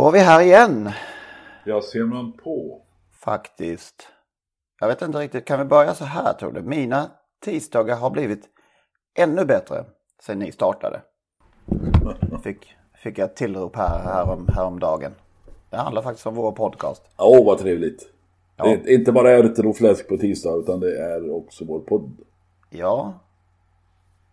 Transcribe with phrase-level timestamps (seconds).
[0.00, 0.90] Då är vi här igen
[1.64, 2.82] Ja, ser man på.
[3.24, 4.08] faktiskt.
[4.80, 6.62] Jag vet inte riktigt, kan vi börja så här tror du?
[6.62, 7.10] Mina
[7.44, 8.48] tisdagar har blivit
[9.18, 9.84] ännu bättre
[10.22, 11.02] sen ni startade.
[12.42, 15.12] Fick, fick jag ett tillrop här, härom, häromdagen.
[15.70, 17.02] Det handlar faktiskt om vår podcast.
[17.18, 18.08] Åh, vad trevligt.
[18.56, 22.20] Det är inte bara ärtor och fläsk på tisdag, utan det är också vår podd.
[22.70, 23.14] Ja.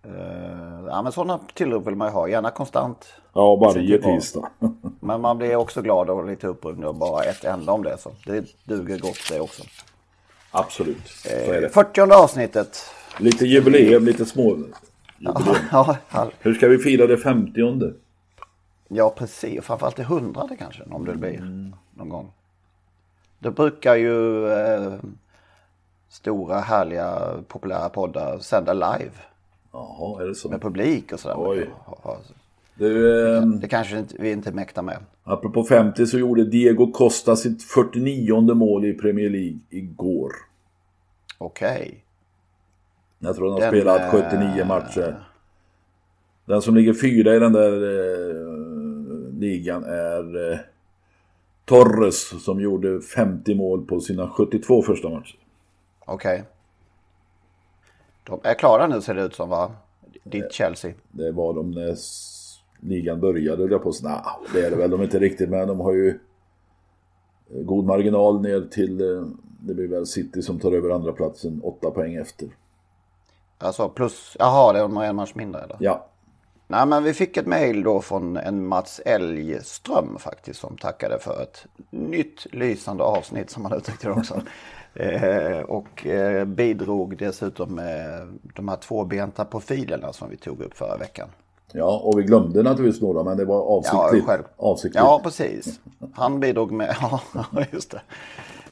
[0.08, 3.14] Eh, ja men sådana tillrop vill man ju ha, gärna konstant.
[3.34, 4.50] Ja, varje tisdag.
[5.00, 7.98] Men man blir också glad och lite upprymd av bara ett enda om det.
[7.98, 9.64] Så det duger gott det också.
[10.52, 11.70] Absolut, så är det.
[11.70, 12.90] 40 avsnittet.
[13.20, 14.50] Lite jubileum, lite små
[15.18, 15.56] jubileum.
[15.72, 17.94] Ja, ja, Hur ska vi fira det 50
[18.88, 19.66] Ja, precis.
[19.66, 22.32] Framförallt det hundrade kanske, om det blir någon gång.
[23.40, 24.94] Det brukar ju eh,
[26.10, 29.12] stora, härliga, populära poddar sända live
[29.78, 30.50] Jaha, är det så?
[30.50, 31.36] med publik och sådär.
[31.40, 31.70] Oj.
[32.76, 34.98] Du, eh, Det kanske inte, vi inte mäktar med.
[35.24, 40.32] apropå 50 så gjorde Diego Costa sitt 49 mål i Premier League igår.
[41.38, 42.04] Okej.
[43.20, 45.24] Jag tror han har Den, spelat eh, 79 matcher.
[46.46, 50.60] Den som ligger fyra i den där eh, ligan är eh,
[51.66, 55.38] Torres som gjorde 50 mål på sina 72 första matcher.
[56.06, 56.44] Okej.
[58.28, 59.72] De är klara nu ser det ut som va?
[60.24, 60.94] Ditt Chelsea.
[61.12, 61.96] Det var de när
[62.80, 64.10] ligan började, höll jag på säga.
[64.10, 68.42] Nah, det är det väl de inte riktigt, men de har ju eh, god marginal
[68.42, 69.26] ner till, eh,
[69.60, 72.50] det blir väl City som tar över andra platsen åtta poäng efter.
[73.58, 75.78] Alltså plus, jaha det är en match mindre eller?
[75.80, 76.08] Ja,
[76.70, 81.42] Nej men vi fick ett mejl då från en Mats Elgström faktiskt som tackade för
[81.42, 84.42] ett nytt lysande avsnitt som han uttryckte det också.
[84.94, 90.98] eh, och eh, bidrog dessutom med de här tvåbenta profilerna som vi tog upp förra
[90.98, 91.30] veckan.
[91.72, 94.26] ja, och vi glömde naturligtvis några, men det var avsiktligt.
[94.26, 94.44] själv.
[94.58, 94.96] avsiktligt.
[94.96, 95.80] Ja precis.
[96.14, 96.96] Han bidrog med,
[97.34, 98.02] ja just det.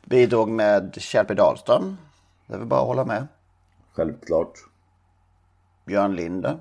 [0.05, 1.97] Bidrog med Kjellby Dahlström.
[2.47, 3.27] Det är väl bara att hålla med.
[3.93, 4.53] Självklart.
[5.85, 6.57] Björn Linde.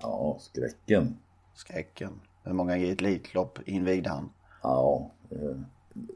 [0.00, 1.18] Ja, skräcken.
[1.54, 2.20] Skräcken.
[2.44, 4.30] Hur många Elitlopp invigde han?
[4.62, 5.56] Ja, eh,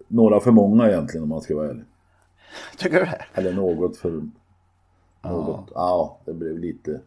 [0.08, 1.84] några för många egentligen om man ska vara ärlig.
[2.78, 3.24] Tycker du det?
[3.34, 4.22] Eller något för...
[5.22, 5.70] Något.
[5.74, 7.00] Ja, det blev lite...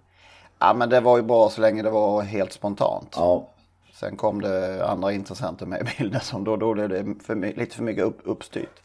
[0.59, 3.13] Ja men det var ju bra så länge det var helt spontant.
[3.15, 3.47] Ja,
[3.93, 7.75] Sen kom det andra intressenter med i bilden som då, då blev det för, lite
[7.75, 8.81] för mycket upp, uppstyrt.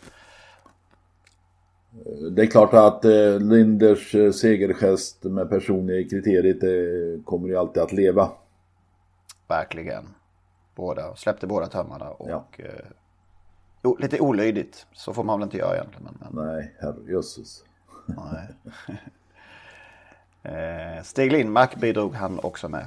[2.30, 7.82] Det är klart att eh, Linders eh, segergest med personliga kriteriet eh, kommer ju alltid
[7.82, 8.30] att leva.
[9.48, 10.08] Verkligen.
[10.74, 12.44] Båda, släppte båda tömmarna och Ja.
[12.58, 12.84] eh,
[13.82, 14.86] o, lite olydigt.
[14.92, 16.18] Så får man väl inte göra egentligen.
[16.20, 17.64] Men, Nej, herrejösses.
[20.42, 22.86] eh, Stig Lindmark bidrog han också med.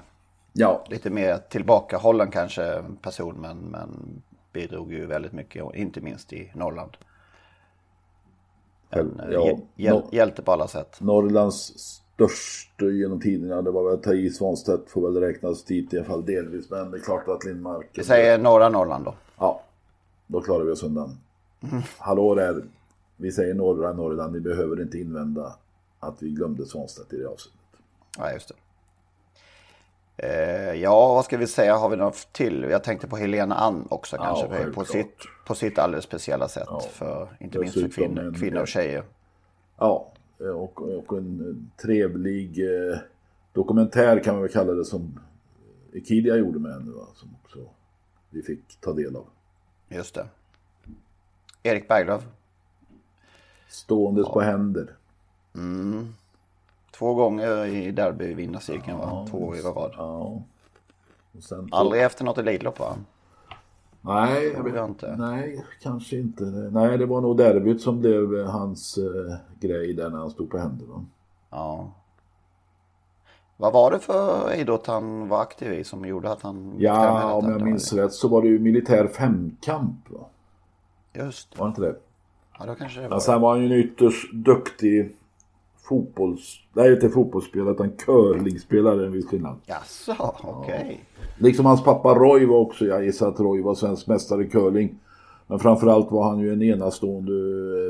[0.54, 4.22] Ja, Lite mer tillbakahållen kanske person men, men
[4.54, 5.76] bidrog ju väldigt mycket.
[5.76, 6.98] Inte minst i Norrland.
[8.91, 9.57] Eh, ja.
[9.75, 10.97] hjäl- hjälte på alla sätt.
[11.02, 16.06] Norrlands största genom tiderna, det var väl Thai Svanstedt får väl räknas dit i alla
[16.07, 16.69] fall delvis.
[16.69, 17.90] Men det är klart att Lindmark...
[17.94, 19.13] Vi säger norra Norrland då.
[19.38, 19.62] Ja,
[20.28, 21.18] då klarar vi oss undan.
[21.97, 22.63] Hallå där,
[23.18, 25.56] vi säger norra Norrland, ni behöver inte invända
[26.00, 27.59] att vi glömde Svanstedt i det avseendet.
[28.18, 28.56] Ja, just det.
[30.23, 31.75] Eh, ja, vad ska vi säga?
[31.77, 32.63] Har vi något till?
[32.63, 34.47] Jag tänkte på Helena Ann också kanske.
[34.47, 34.88] på, självklart.
[34.88, 36.68] sitt, på sitt alldeles speciella sätt.
[36.91, 39.03] För, inte minst för kvinnor, en- kvinnor och tjejer.
[39.77, 40.12] Ja,
[40.56, 42.97] och, och en trevlig eh,
[43.53, 45.19] dokumentär kan man väl kalla det som
[45.94, 47.07] Ekidia gjorde med henne va?
[47.15, 47.59] Som också
[48.29, 49.25] vi fick ta del av.
[49.89, 50.27] Just det.
[51.63, 52.23] Erik Berglöf.
[53.68, 54.95] Ståendes på händer.
[56.92, 59.28] Två gånger i derbyvinnarcirkeln va?
[59.30, 59.92] Två år i rad.
[59.98, 60.42] Ja.
[61.40, 62.96] Sen Aldrig efter något Elitlopp va?
[64.02, 64.56] Nej,
[64.90, 65.16] inte.
[65.18, 66.44] nej, kanske inte.
[66.44, 70.58] Nej, det var nog derbyt som blev hans eh, grej där när han stod på
[70.58, 70.86] händer.
[70.86, 71.06] Va?
[71.50, 71.92] Ja.
[73.58, 76.76] Vad var det för idrott han var aktiv i som gjorde att han...
[76.78, 80.10] Ja, om jag minns rätt så var det ju militär femkamp.
[80.10, 80.26] Va?
[81.14, 81.96] Just Var det inte det?
[82.60, 83.10] Ja, då kanske det var.
[83.10, 85.16] Men sen var han ju en ytterst duktig
[85.81, 86.60] fotbolls...
[86.74, 89.57] Nej, inte fotbollsspelare utan curlingspelare en viss skillnad.
[89.66, 91.06] Jaså, okej.
[91.38, 95.00] Liksom hans pappa Roy var också, jag gissar att Roy var svensk mästare i curling.
[95.48, 97.31] Men framförallt var han ju en enastående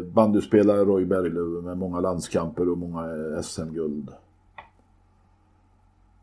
[0.01, 3.07] bandyspelare, Roy Berglöf, med många landskamper och många
[3.43, 4.09] SM-guld.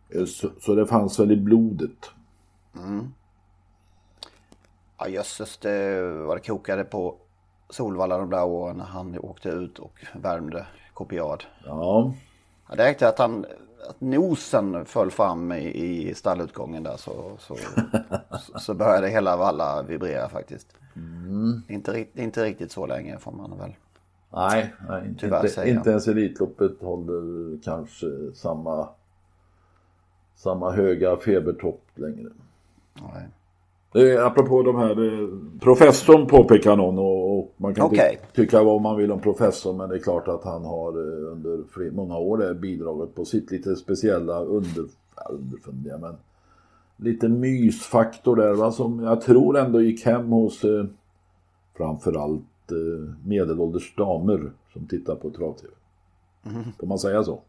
[0.09, 2.11] Eh, Så, så det fanns väl i blodet.
[4.99, 7.15] Ja jösses, det var det kokade på
[7.71, 10.67] Solvalla de där åren när han åkte ut och värmde
[10.99, 11.45] kopiad.
[11.65, 12.13] Ja,
[12.69, 13.47] Ja, det räckte att han
[13.89, 17.57] att nosen föll fram i, i stallutgången där så, så,
[18.41, 20.77] så, så började hela Valla vibrera faktiskt.
[21.69, 23.75] Inte, rikt- inte riktigt så länge får man väl.
[24.33, 25.69] nej, nej Tyvärr inte, jag.
[25.69, 28.89] inte ens Elitloppet håller kanske samma,
[30.35, 32.29] samma höga febertopp längre.
[32.95, 33.29] Nej.
[33.95, 34.91] Är, apropå de här,
[35.23, 35.29] eh,
[35.61, 38.19] professorn påpekar någon och, och man kan Okej.
[38.23, 41.33] ty- tycka vad man vill om professorn men det är klart att han har eh,
[41.33, 44.85] under många år bidragit på sitt lite speciella under,
[45.31, 46.15] underfundiga men
[46.97, 50.85] lite mysfaktor där va som jag tror ändå gick hem hos eh,
[51.77, 55.73] framförallt eh, medelålders damer som tittar på trav-tv.
[56.81, 57.41] Får man säga så?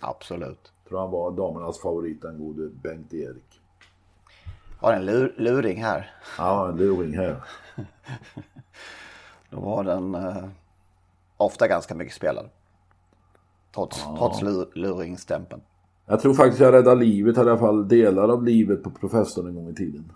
[0.00, 0.72] Absolut.
[0.88, 3.60] Tror han var damernas favorit den gode Bengt-Erik.
[4.86, 6.10] Har en lur, luring här.
[6.38, 7.42] Ja, en luring här.
[9.50, 10.44] Då var den eh,
[11.36, 12.48] ofta ganska mycket spelad.
[13.74, 15.62] Trots, trots lur, luringstämpeln.
[16.06, 19.54] Jag tror faktiskt jag räddade livet, i alla fall delar av livet på professorn en
[19.54, 20.12] gång i tiden.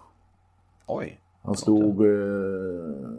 [0.86, 1.20] Oj.
[1.42, 2.06] Han stod...
[2.06, 3.10] Eh,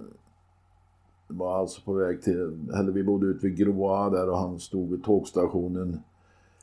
[1.28, 2.70] var alltså på väg till...
[2.74, 6.04] Eller vi bodde ute vid Groa där och han stod vid tågstationen.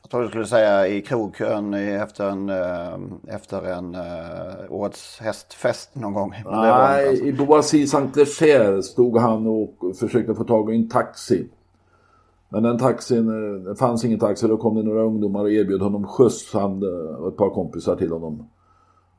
[0.01, 5.95] Jag tror du skulle säga i krogkön efter en, eh, efter en uh, årets hästfest
[5.95, 6.33] någon gång.
[6.45, 7.25] Nej, alltså.
[7.25, 11.47] i Boissy Saint-Léger stod han och försökte få tag i en taxi.
[12.49, 14.47] Men den taxin, eh, det fanns ingen taxi.
[14.47, 16.53] Då kom det några ungdomar och erbjöd honom skjuts.
[16.53, 16.83] Han
[17.19, 18.49] och ett par kompisar till honom.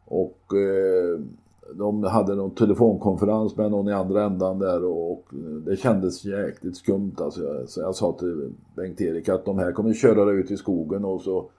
[0.04, 1.20] Och eh,
[1.74, 5.24] de hade någon telefonkonferens med någon i andra ändan där och, och
[5.66, 7.14] det kändes jäkligt skumt.
[7.16, 10.56] Alltså jag, så jag sa till Bengt-Erik att de här kommer köra dig ut i
[10.56, 11.50] skogen och så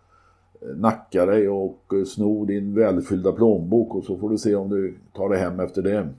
[0.62, 4.70] eh, nacka dig och eh, sno din välfyllda plånbok och så får du se om
[4.70, 6.10] du tar dig hem efter det.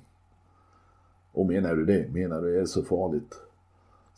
[1.33, 2.13] Och menar du det?
[2.13, 3.35] Menar du det är så farligt?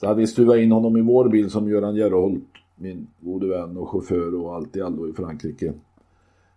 [0.00, 2.44] Så hade vi stuvat in honom i vår bil som Göran Gerholt,
[2.76, 5.72] min gode vän och chaufför och allt i allo i Frankrike.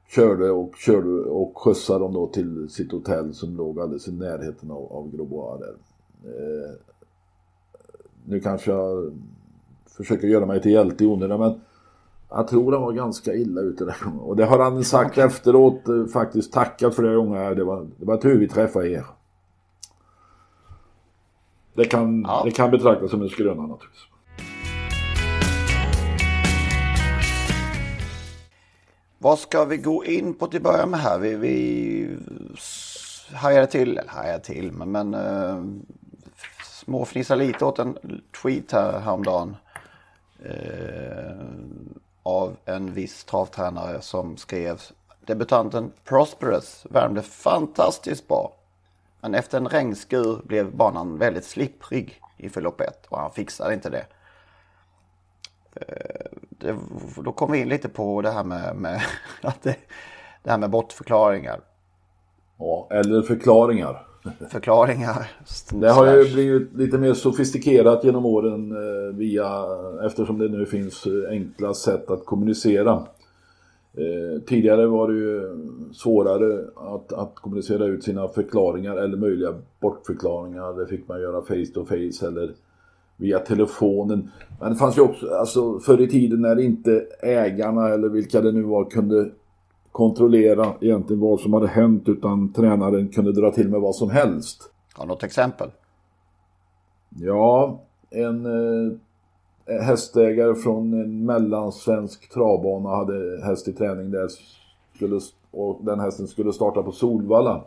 [0.10, 4.72] Körde och körde och skjutsade dem då till sitt hotell som låg alldeles i närheten
[4.72, 5.76] av, av Grosbois där.
[6.26, 6.72] Eh,
[8.26, 9.14] nu kanske jag
[9.86, 11.62] försöker göra mig till hjälte i onödan men
[12.30, 13.96] jag tror han var ganska illa ute där.
[14.22, 17.56] Och det har han sagt efteråt eh, faktiskt tackat flera gånger.
[17.56, 19.06] Det var, det var tur vi träffade er.
[21.74, 22.42] Det kan, Ja.
[22.46, 24.04] det kan betraktas som en skröna naturligtvis.
[29.18, 31.20] Vad ska vi gå in på till att börja med här?
[31.20, 32.18] Vi, vi
[33.34, 35.66] hajade till, eller hajade till, men, men eh, uh,
[36.64, 39.56] småfnissade lite åt en tweet här häromdagen.
[40.46, 41.48] Uh,
[42.24, 44.82] av en viss travtränare som skrev
[45.26, 48.54] debutanten Prosperous värmde fantastiskt bra.
[49.22, 53.90] Men efter en regnskur blev banan väldigt slipprig i förlopp 1 och han fixade inte
[53.90, 54.06] det.
[55.76, 56.76] Eh, det.
[57.24, 59.02] Då kom vi in lite på det här med, med,
[59.42, 59.76] att det,
[60.44, 61.60] det här med bortförklaringar.
[62.60, 64.04] Ja, eller förklaringar.
[64.50, 65.32] Förklaringar.
[65.72, 69.66] Det har ju blivit lite mer sofistikerat genom åren eh, via,
[70.06, 73.06] eftersom det nu finns eh, enkla sätt att kommunicera.
[73.94, 75.42] Eh, tidigare var det ju
[75.94, 80.80] svårare att, att kommunicera ut sina förklaringar eller möjliga bortförklaringar.
[80.80, 82.52] Det fick man göra face to face eller
[83.18, 84.32] via telefonen.
[84.60, 88.52] Men det fanns ju också, alltså förr i tiden när inte ägarna eller vilka det
[88.52, 89.32] nu var kunde
[89.92, 94.72] kontrollera egentligen vad som hade hänt utan tränaren kunde dra till med vad som helst.
[94.94, 95.70] Har du något exempel?
[97.10, 104.28] Ja, en eh, hästägare från en mellansvensk travbana hade häst i träning där
[104.96, 105.20] skulle,
[105.52, 107.64] och den hästen skulle starta på Solvalla.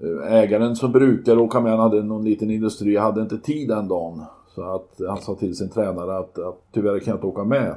[0.00, 3.88] Eh, ägaren som brukar åka med, han hade någon liten industri, hade inte tid den
[3.88, 4.24] dagen.
[4.54, 7.74] Så att han sa till sin tränare att, att tyvärr kan jag inte åka med.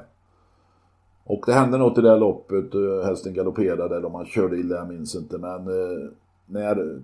[1.24, 4.58] Och det hände något i det här loppet, eh, hästen galopperade eller om han körde
[4.58, 5.38] illa, jag minns inte.
[5.38, 6.10] Men eh,
[6.46, 7.02] när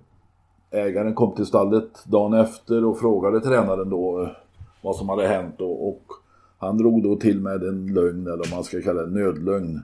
[0.71, 4.29] ägaren kom till stallet dagen efter och frågade tränaren då eh,
[4.81, 6.03] vad som hade hänt och, och
[6.57, 9.81] Han drog då till med en lögn, eller om man ska kalla det nödlögn.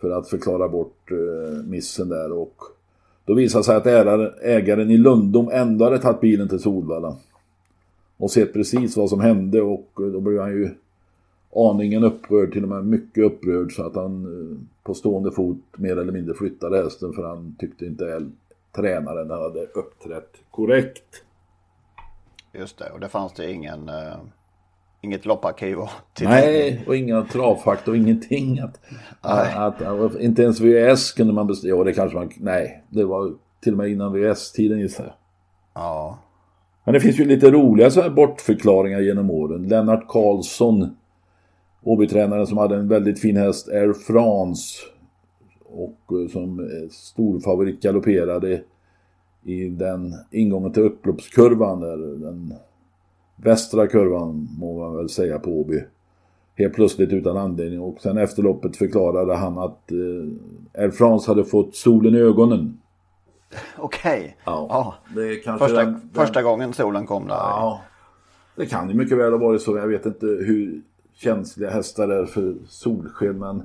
[0.00, 2.75] För att förklara bort eh, missen där och
[3.26, 3.86] då visade sig att
[4.42, 7.16] ägaren i Lundom ändå hade tagit bilen till Solvalla.
[8.16, 10.70] Och sett precis vad som hände och eh, då blev han ju
[11.54, 15.96] aningen upprörd, till och med mycket upprörd så att han eh, på stående fot mer
[15.96, 18.26] eller mindre flyttade hästen för han tyckte inte
[18.72, 21.22] tränaren hade uppträtt korrekt.
[22.52, 24.16] Just det, och det fanns det ingen, eh,
[25.00, 25.76] inget lopparkiv
[26.14, 28.60] till Nej, och inga travfakta och ingenting.
[28.60, 28.80] Att,
[29.20, 33.34] att, att, inte ens VS kunde man bestämma, ja det kanske man, nej, det var
[33.62, 35.14] till och med innan VS-tiden gissar jag.
[35.74, 36.18] Ja.
[36.84, 39.68] Men det finns ju lite roliga så här bortförklaringar genom åren.
[39.68, 40.96] Lennart Karlsson
[41.86, 44.82] Åbytränaren som hade en väldigt fin häst, Air France.
[45.64, 48.62] Och eh, som storfavorit galopperade
[49.44, 51.96] i den ingången till upploppskurvan där.
[51.96, 52.54] Den
[53.36, 55.84] västra kurvan må man väl säga på Åby.
[56.54, 61.44] Helt plötsligt utan anledning och sen efter loppet förklarade han att eh, Air France hade
[61.44, 62.78] fått solen i ögonen.
[63.78, 64.18] Okej.
[64.18, 64.32] Okay.
[64.44, 64.94] Ja.
[65.44, 65.58] ja.
[65.58, 67.34] Första, den, första gången solen kom där.
[67.34, 67.80] Ja.
[68.56, 69.76] Det kan ju mycket väl ha varit så.
[69.76, 70.82] Jag vet inte hur
[71.14, 73.62] känsliga hästar är för solsken men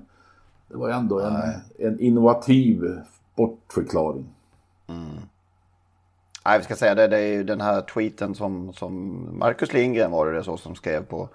[0.67, 1.35] det var ändå en,
[1.79, 2.99] en innovativ
[3.35, 4.25] bortförklaring.
[4.87, 5.17] Mm.
[6.45, 10.11] Nej, vi ska säga det, det är ju den här tweeten som, som Marcus Lindgren
[10.11, 11.29] var det så som skrev på,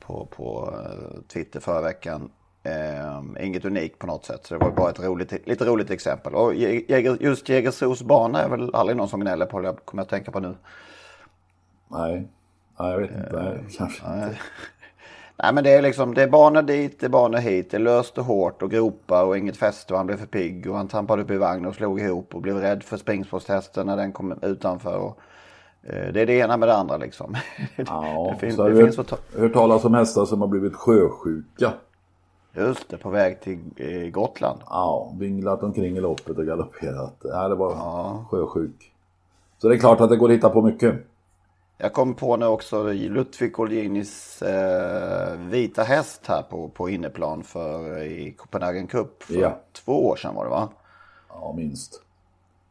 [0.00, 2.30] på, på uh, Twitter förra veckan.
[2.66, 6.34] Uh, inget unikt på något sätt, så det var bara ett roligt, lite roligt exempel.
[6.34, 6.54] Och
[7.20, 10.30] just Jägersros bana är väl aldrig någon som gnäller på, det kommer jag att tänka
[10.30, 10.54] på nu.
[11.88, 12.28] Nej,
[12.78, 13.42] nej jag vet inte.
[13.42, 14.28] Nej, kanske nej.
[14.28, 14.38] inte.
[15.42, 17.70] Nej men det är liksom, det är banor dit, det är banor hit.
[17.70, 20.70] Det är löst och hårt och gropar och inget fäste och han blev för pigg
[20.70, 23.96] och han trampade upp i vagn och slog ihop och blev rädd för springspårshästen när
[23.96, 24.98] den kom utanför.
[24.98, 25.18] Och,
[25.82, 27.36] eh, det är det ena med det andra liksom.
[27.76, 31.72] Ja, det, finns, så det finns hört, hört talas om hästar som har blivit sjösjuka.
[32.52, 34.60] Just det, på väg till eh, Gotland.
[34.66, 37.16] Ja, vinglat omkring i loppet och galopperat.
[37.22, 38.24] Ja, det var ja.
[38.30, 38.92] sjösjuk.
[39.58, 40.94] Så det är klart att det går att hitta på mycket.
[41.82, 48.02] Jag kom på nu också Ludvig Olginis eh, vita häst här på, på inneplan för,
[48.02, 49.60] i Copenhagen Cup för ja.
[49.72, 50.68] två år sedan var det va?
[51.28, 52.02] Ja, minst.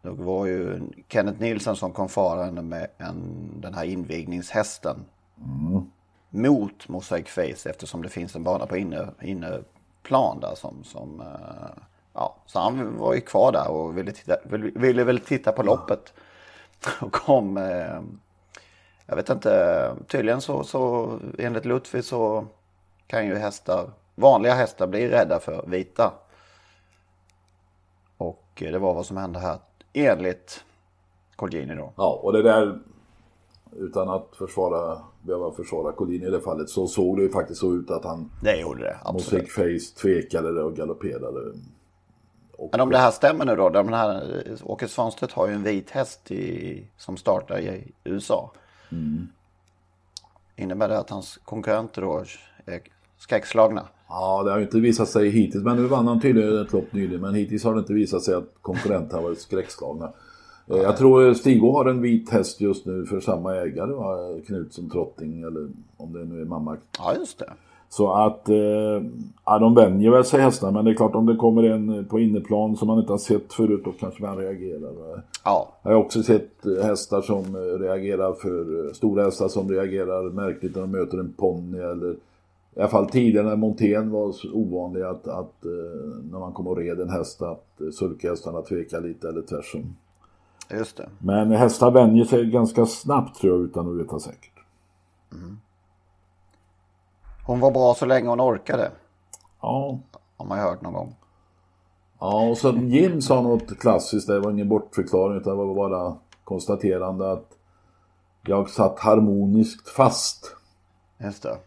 [0.01, 5.05] Det var ju Kenneth Nilsson som kom farande med en, den här invigningshästen.
[5.43, 5.83] Mm.
[6.29, 11.81] Mot Mosaic Face eftersom det finns en bana på inne, inneplan där som, som eh,
[12.13, 15.63] ja, så han var ju kvar där och ville, titta, ville, ville väl titta på
[15.63, 16.13] loppet.
[17.01, 18.01] Och kom eh,
[19.09, 22.45] jag vet inte, tydligen så, så enligt Lutfi så
[23.07, 26.13] kan ju hästar, vanliga hästar bli rädda för vita.
[28.17, 29.57] Och det var vad som hände här
[29.93, 30.63] enligt
[31.35, 31.93] Colgjini då.
[31.95, 32.79] Ja, och det där
[33.77, 37.73] utan att försvara, behöva försvara Collini i det fallet så såg det ju faktiskt så
[37.73, 39.49] ut att han Det gjorde det, absolut.
[39.49, 41.39] Face tvekade och galopperade.
[42.57, 42.69] Och...
[42.71, 44.23] Men om det här stämmer nu då, den här
[44.63, 48.51] Åke Svanstedt har ju en vit häst i, som startar i USA.
[48.91, 49.27] Mm.
[50.55, 52.23] Innebär det att hans konkurrenter då
[52.65, 52.81] är
[53.17, 53.87] skräckslagna?
[54.07, 55.63] Ja, det har ju inte visat sig hittills.
[55.63, 57.21] Men nu vann han tydligen ett lopp nyligen.
[57.21, 60.13] Men hittills har det inte visat sig att konkurrenter har varit skräckslagna.
[60.67, 64.17] Eh, jag tror Stigo har en vit häst just nu för samma ägare, va?
[64.47, 66.77] Knutsson Trotting eller om det nu är mamma.
[66.97, 67.53] Ja, just det.
[67.89, 69.03] Så att, eh,
[69.45, 72.19] ja, de vänjer väl sig hästarna men det är klart om det kommer en på
[72.19, 75.23] inneplan som man inte har sett förut då kanske man reagerar.
[75.45, 75.69] Ja.
[75.83, 80.29] Jag har också sett eh, hästar som eh, reagerar för, eh, stora hästar som reagerar
[80.29, 82.11] märkligt när de möter en ponny eller
[82.75, 85.53] i alla fall tidigare när montén var ovanlig att, att
[86.31, 89.95] när man kom och red en häst att sulkhästarna tvekar lite eller tvärsom.
[90.71, 91.09] Just det.
[91.19, 94.59] Men hästar vänjer sig ganska snabbt tror jag utan att veta säkert.
[95.31, 95.57] Mm.
[97.49, 98.91] Hon var bra så länge hon orkade.
[99.61, 99.99] Ja.
[100.37, 101.15] Har man hört någon gång.
[102.19, 106.15] Ja, och så Jim sa något klassiskt, det var ingen bortförklaring utan det var bara
[106.43, 107.47] konstaterande att
[108.45, 110.55] jag satt harmoniskt fast.
[111.17, 111.57] Just det.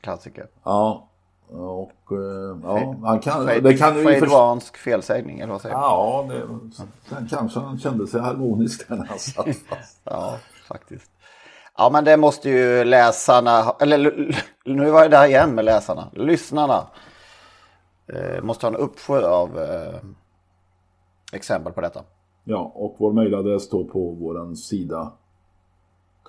[0.00, 0.46] Klassiker.
[0.62, 1.08] Ja.
[1.48, 3.46] Och uh, ja, han kan...
[3.46, 4.76] Fred, det kan ju för...
[4.76, 5.84] felsägning eller vad säger man?
[5.84, 10.00] Ja, det, kanske han kände sig harmonisk när han satt fast.
[10.04, 10.38] ja,
[10.68, 11.10] faktiskt.
[11.80, 14.32] Ja, men det måste ju läsarna, eller
[14.64, 16.86] nu var det där igen med läsarna, lyssnarna.
[18.06, 20.00] Eh, måste ha en uppsjö av eh,
[21.32, 22.02] exempel på detta.
[22.44, 25.12] Ja, och vår mejladress står på vår sida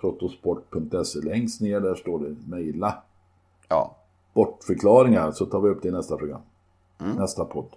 [0.01, 1.20] trottosport.se.
[1.20, 3.03] Längst ner där står det mejla.
[3.67, 3.96] Ja.
[4.34, 6.41] Bortförklaringar så tar vi upp det i nästa program.
[7.00, 7.15] Mm.
[7.15, 7.70] Nästa podd.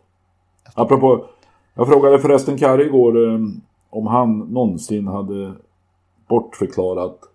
[0.74, 1.26] Apropå,
[1.74, 3.38] jag frågade förresten Kari igår eh,
[3.90, 5.52] om han någonsin hade
[6.28, 7.30] bortförklarat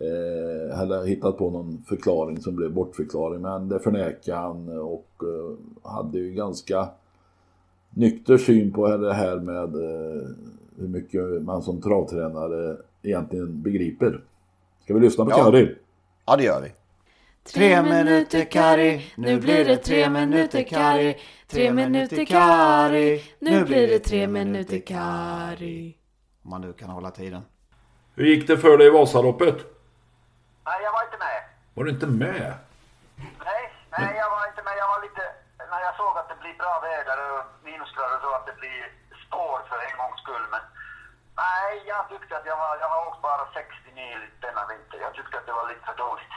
[0.00, 3.42] eh, eller hittat på någon förklaring som blev bortförklaring.
[3.42, 6.88] Men det förnekade han och eh, hade ju ganska
[7.90, 10.22] nykter syn på det här med eh,
[10.76, 14.20] hur mycket man som travtränare egentligen begriper.
[14.84, 15.44] Ska vi lyssna på Ja.
[15.44, 15.74] Kari?
[16.26, 16.72] Ja, det gör vi.
[17.42, 21.16] Tre minuter Kari, nu blir det tre minuter Kari.
[21.46, 25.96] Tre minuter Kari, nu blir det tre minuter Kari.
[26.42, 27.42] Om man nu kan hålla tiden.
[28.14, 29.56] Hur gick det för dig i Vasaloppet?
[30.70, 31.38] Nej, jag var inte med.
[31.74, 32.48] Var du inte med?
[33.48, 33.62] Nej,
[33.94, 34.74] nej, jag var inte med.
[34.82, 35.24] Jag var lite...
[35.72, 38.82] När jag såg att det blir bra väder och minusgrader så att det blir
[39.24, 40.46] spår för en gångs skull.
[40.54, 40.62] Men
[41.44, 42.72] nej, jag tyckte att jag var...
[42.82, 44.98] Jag har åkt bara 60 mil denna vinter.
[45.06, 46.34] Jag tyckte att det var lite för dåligt.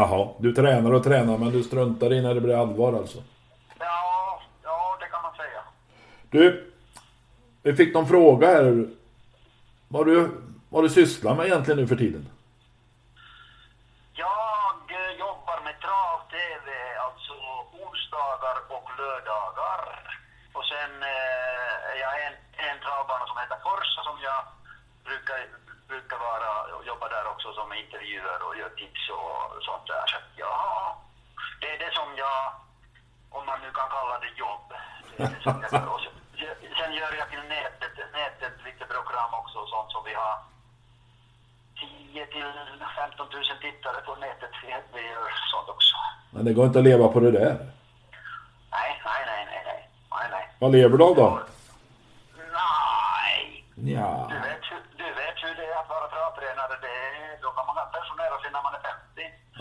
[0.00, 3.18] Jaha, du tränar och tränar men du struntar i när det blir allvar alltså.
[3.78, 5.60] Ja, ja, det kan man säga.
[6.34, 6.44] Du,
[7.62, 8.86] vi fick någon fråga här.
[9.88, 10.16] Vad du,
[10.68, 12.24] vad du sysslar med egentligen nu för tiden?
[14.26, 16.66] Jag eh, jobbar med trav-tv,
[17.06, 17.34] alltså
[17.82, 19.82] onsdagar och lördagar.
[20.56, 22.36] Och sen eh, är jag en,
[22.68, 24.40] en travbana som heter Forsa som jag
[25.06, 25.38] brukar,
[25.88, 30.04] brukar vara och jobba där också som intervjuer och gör tips och sånt där.
[30.12, 30.56] Så ja,
[31.60, 32.40] det är det som jag,
[33.36, 34.66] om man nu kan kalla det jobb.
[35.16, 35.88] Det är det som jag gör.
[35.94, 36.00] Och
[36.78, 40.34] sen, gör jag till nätet, nätet lite program också och sånt som vi har
[42.12, 42.48] 10 till
[43.02, 44.52] 15 000 tittare på nätet.
[44.94, 45.96] Vi, gör sånt också.
[46.34, 47.54] Men det går inte att leva på det där.
[48.76, 49.80] Nej, nej, nej, nej, nej.
[50.10, 50.44] nej, nej.
[50.58, 51.40] Vad lever du av då?
[52.52, 54.30] Nej, Ja.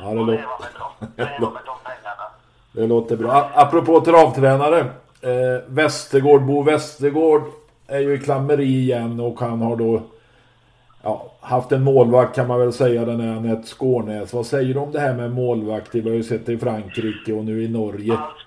[0.07, 2.23] Ja, det låter- leva med, dem, leva med de pengarna.
[2.71, 3.51] Det låter bra.
[3.53, 4.79] Apropå travtränare.
[5.21, 7.41] Eh, Västergård, Bo Västergård
[7.87, 10.01] är ju i klammeri igen och han har då
[11.03, 14.33] ja, haft en målvakt kan man väl säga, den är Anette Skårnäs.
[14.33, 16.01] Vad säger du om det här med målvakter?
[16.01, 18.13] Vi har ju sett det i Frankrike och nu i Norge.
[18.17, 18.45] Alltså,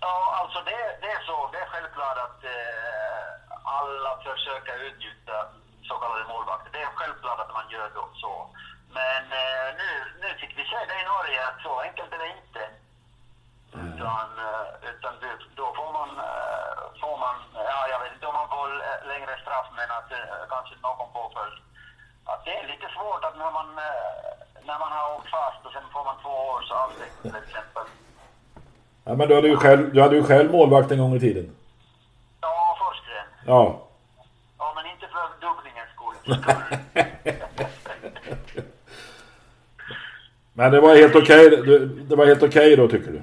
[0.00, 1.36] ja, alltså det, det är så.
[1.52, 3.26] Det är självklart att eh,
[3.80, 5.36] alla försöker utnyttja
[5.88, 6.70] så kallade målvakter.
[6.76, 8.32] Det är självklart att man gör då så.
[8.98, 9.53] Men eh,
[10.90, 12.62] det i Norge så enkelt är det inte.
[13.88, 15.12] Utan, eh, utan
[15.60, 17.36] då får man, eh, får man,
[17.72, 21.10] ja jag vet inte om man får eh, längre straff men att eh, kanske någon
[21.18, 21.56] påföljd.
[22.32, 24.30] Att det är lite svårt att när man, eh,
[24.68, 27.86] när man har åkt fast och sen får man två års avstängning till exempel.
[29.04, 31.56] Ja, men du hade ju själv, du hade ju själv målvakt en gång i tiden.
[32.40, 33.26] Ja, Forsgren.
[33.46, 33.62] Ja.
[34.58, 36.16] Ja, men inte för dubblingens skull.
[40.58, 41.44] Men det var helt okej.
[41.50, 43.22] Du- Det var helt okej då tycker du?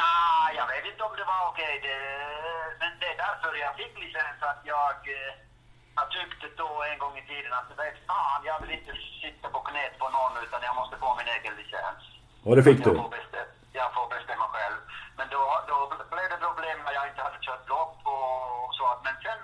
[0.00, 1.74] Nej, jag vet inte om det var okej.
[1.86, 1.96] Det,
[2.80, 5.32] men det är därför jag fick licens att jag, eh,
[5.98, 8.92] jag tyckte då en gång i tiden att vet fan, jag vill inte
[9.24, 12.02] sitta på knät på någon utan jag måste få min egen licens.
[12.46, 12.90] Och det fick du?
[12.90, 14.78] Jag får, bestämma, jag får bestämma själv.
[15.18, 15.76] Men då, då
[16.14, 18.84] blev det problem när jag inte hade kört lopp och så.
[18.92, 19.40] att- Men sen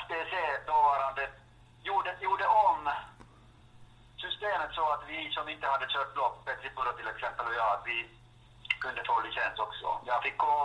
[0.00, 0.32] STC
[0.72, 1.24] dåvarande
[1.88, 2.78] gjorde, gjorde om
[4.24, 7.70] systemet så att vi som inte hade kört lopp, Petri Puro till exempel och jag,
[7.76, 7.98] att vi
[8.84, 9.88] kunde få licens också.
[10.10, 10.56] Jag fick gå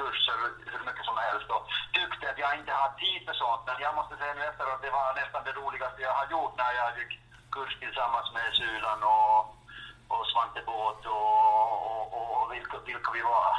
[0.00, 0.38] kurser
[0.72, 1.64] hur mycket som helst och
[1.98, 3.62] tyckte att jag inte har tid för sånt.
[3.66, 6.72] Men jag måste säga nu efteråt, det var nästan det roligaste jag har gjort när
[6.80, 7.12] jag gick
[7.56, 9.38] kurs tillsammans med Sylan och,
[10.14, 13.50] och Svante Båth och, och, och vilka, vilka vi var.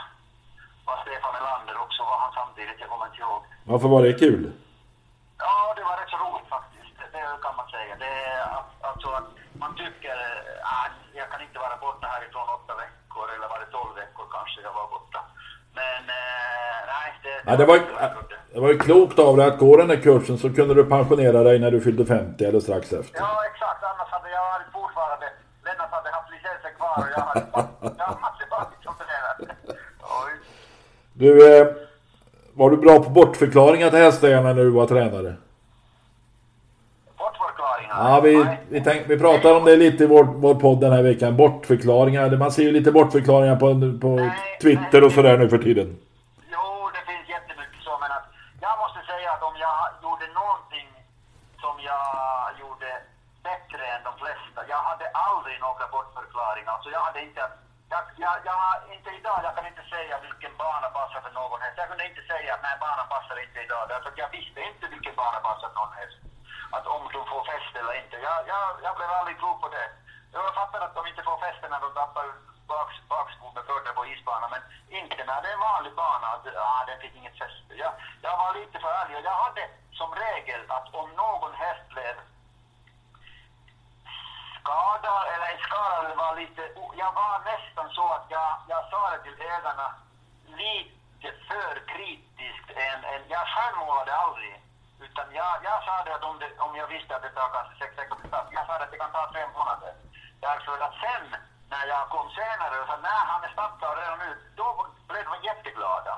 [0.87, 3.41] Var Stefan Melander också var han samtidigt, jag kommer inte ihåg.
[3.71, 4.43] Varför var det kul?
[5.37, 6.93] Ja, det var rätt så roligt faktiskt.
[7.13, 7.95] Det, kan man säga.
[8.03, 8.13] Det
[8.87, 10.17] alltså att man tycker
[10.81, 14.61] att jag kan inte vara borta härifrån åtta veckor eller var det tolv veckor kanske
[14.67, 15.19] jag var borta.
[15.79, 18.35] Men eh, nej, det, Ja, det, var, trodde.
[18.53, 21.43] det var ju klokt av dig att gå den här kursen så kunde du pensionera
[21.43, 23.19] dig när du fyllde 50 eller strax efter.
[23.19, 23.83] Ja, exakt.
[23.91, 25.25] Annars hade jag varit fortfarande...
[25.65, 27.45] Lennart hade haft licensen kvar och jag hade,
[28.01, 28.77] jag hade varit.
[30.25, 30.31] Oj.
[31.13, 31.67] Du, eh,
[32.53, 35.35] var du bra på bortförklaringar till hästägarna när du var tränare?
[38.07, 38.33] Ja, vi,
[38.73, 41.31] vi, tänk, vi pratar om det lite i vår, vår podd den här veckan.
[41.43, 42.25] Bortförklaringar.
[42.43, 43.67] Man ser ju lite bortförklaringar på,
[44.05, 44.31] på Nej,
[44.63, 45.87] Twitter och sådär nu för tiden.
[46.53, 46.65] Jo,
[46.95, 48.27] det finns jättemycket så, men att
[48.65, 50.87] jag måste säga att om jag gjorde någonting
[51.63, 52.05] som jag
[52.61, 52.89] gjorde
[53.49, 56.71] bättre än de flesta, jag hade aldrig några bortförklaringar.
[56.75, 57.43] Alltså jag hade inte,
[57.93, 58.59] jag, jag, jag
[58.95, 61.75] inte idag, jag kan inte säga vilken bana passar för någon häst.
[61.81, 64.85] Jag kunde inte säga att nej, banan passar inte idag, därför att jag visste inte
[64.95, 66.26] vilken bana passar för någon häst.
[66.71, 68.15] Att om de får fäste eller inte.
[68.17, 69.89] Jag, jag, jag blev aldrig klok på det.
[70.33, 72.25] Jag fattar att de inte får fäste när de tappar
[72.67, 74.63] bak, bakskon med fötter på isbanan, men
[74.99, 76.27] inte när det är en vanlig bana.
[76.27, 77.73] Att, ah, den fick inget fäste.
[77.83, 79.63] Jag, jag var lite för ärlig och jag hade
[79.99, 82.15] som regel att om någon häst blev
[84.59, 86.61] skadad eller skadad var lite,
[86.97, 89.95] jag var nästan så att jag, jag sa det till ägarna
[90.45, 92.69] lite för kritiskt.
[92.75, 94.66] Än, än, jag skärmålade aldrig.
[95.07, 97.75] Utan jag, jag sa det att om, det, om jag visste att det tar kanske
[97.79, 99.93] sex veckor till jag sa det att det kan ta tre månader.
[100.47, 101.25] Därför att sen
[101.73, 105.35] när jag kom senare och sa nej han är startklar redan nu, då blev de
[105.49, 106.13] jätteglada.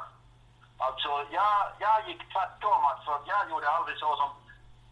[0.78, 4.30] Alltså jag, jag gick tvärtom, alltså jag gjorde aldrig så som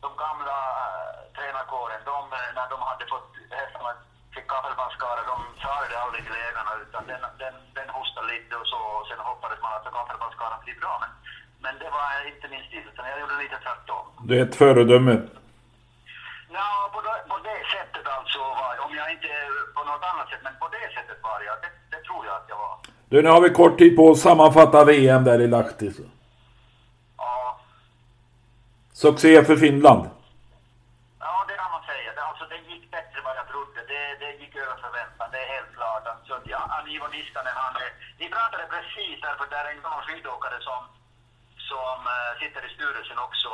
[0.02, 3.92] de gamla äh, tränarkåren, de, eh, när de hade fått hästarna
[4.34, 8.68] fick kaffelbandskada, de sa det aldrig till ägarna utan den, den, den hostade lite och
[8.68, 10.98] så och sen hoppades man att kaffelbandskadan blir bra.
[11.02, 11.12] Men
[11.88, 14.06] det var inte min stil utan jag gjorde lite tvärtom.
[14.28, 15.15] Du är ett föredöme.
[16.58, 19.32] Ja, på det, på det sättet alltså, var, om jag inte
[19.76, 21.56] på något annat sätt, men på det sättet var jag.
[21.63, 22.76] Det, det tror jag att jag var.
[23.10, 25.89] Du, nu har vi kort tid på att sammanfatta VM där i Lahti.
[27.17, 27.60] Ja,
[29.04, 30.04] Succé för Finland.
[31.26, 32.10] ja det kan man säga.
[32.17, 33.80] Det, alltså, det gick bättre än vad jag trodde.
[33.91, 36.04] Det, det gick över förväntan, det är helt klart.
[36.13, 36.62] Alltså, ja,
[36.95, 37.73] Ivo Niskanen, han
[38.19, 40.82] Vi pratade precis därför det är en gammal skidåkare som,
[41.72, 43.52] som eh, sitter i styrelsen också.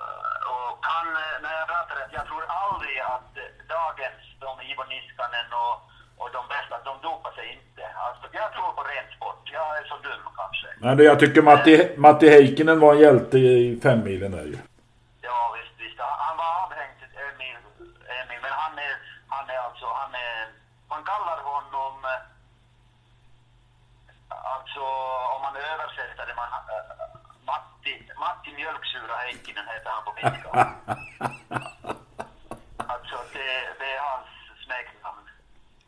[0.00, 3.32] Eh, och han, eh, när jag pratade, rätt, jag tror aldrig att
[3.76, 5.76] dagens de Ivo Niskanen och,
[6.20, 7.82] och de bästa, de dopar sig inte.
[8.06, 9.42] Alltså, jag tror på ren sport.
[9.58, 10.68] Jag är så dum kanske.
[10.80, 14.58] Men jag tycker Matti, Matti Heikkinen var en hjälte i femmilen där ju.
[15.28, 16.00] Ja, visst, visst.
[16.00, 17.58] Han han var avhängd en mil,
[18.18, 18.94] en mil, men han är,
[19.34, 20.38] han är alltså, han är,
[20.92, 22.22] man kallar honom, eh,
[24.54, 24.82] alltså
[25.34, 27.00] om man översätter det, man, äh,
[27.50, 27.94] Matti,
[28.80, 30.50] Mjölksura Heikkinen heter han på finska.
[32.76, 34.28] alltså det, det är hans
[34.64, 35.26] smeknamn.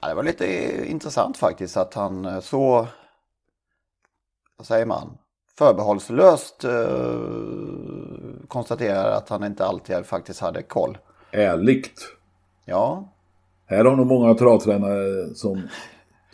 [0.00, 0.46] Ja, det var lite
[0.90, 2.86] intressant faktiskt att han eh, så,
[4.56, 5.18] vad säger man,
[5.58, 7.20] förbehållslöst eh,
[8.48, 10.98] konstaterar att han inte alltid faktiskt hade koll.
[11.30, 12.00] Ärligt.
[12.64, 13.08] Ja,
[13.66, 15.68] Här har nog många travtränare som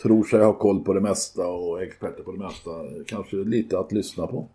[0.03, 2.71] tror sig ha koll på det mesta och är experter på det mesta.
[3.07, 4.49] Kanske lite att lyssna på.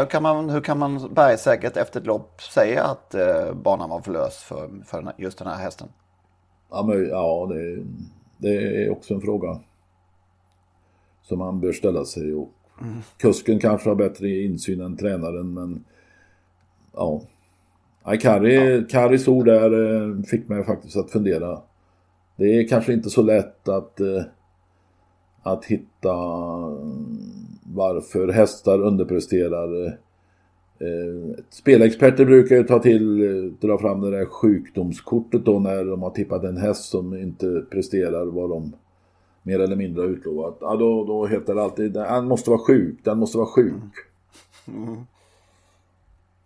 [0.00, 4.00] Hur kan man, hur kan man bergsäkert efter ett lopp säga att eh, banan var
[4.00, 5.88] för lös för, för just den här hästen?
[6.70, 7.84] Ja, men, ja det,
[8.38, 9.60] det är också en fråga
[11.22, 12.34] som man bör ställa sig.
[12.34, 12.50] Och
[13.16, 15.84] Kusken kanske har bättre insyn än tränaren, men
[16.92, 17.22] ja.
[18.06, 21.60] Nej, Kari, Karis ord där eh, fick mig faktiskt att fundera.
[22.36, 24.22] Det är kanske inte så lätt att, eh,
[25.42, 26.14] att hitta
[26.82, 27.43] mm,
[27.74, 29.86] varför hästar underpresterar.
[30.78, 36.02] Eh, Spelexperter brukar ju ta till, eh, dra fram det där sjukdomskortet då när de
[36.02, 38.72] har tippat en häst som inte presterar vad de
[39.42, 40.56] mer eller mindre har utlovat.
[40.60, 43.92] Ja, då, då heter det alltid, den måste vara sjuk, den måste vara sjuk.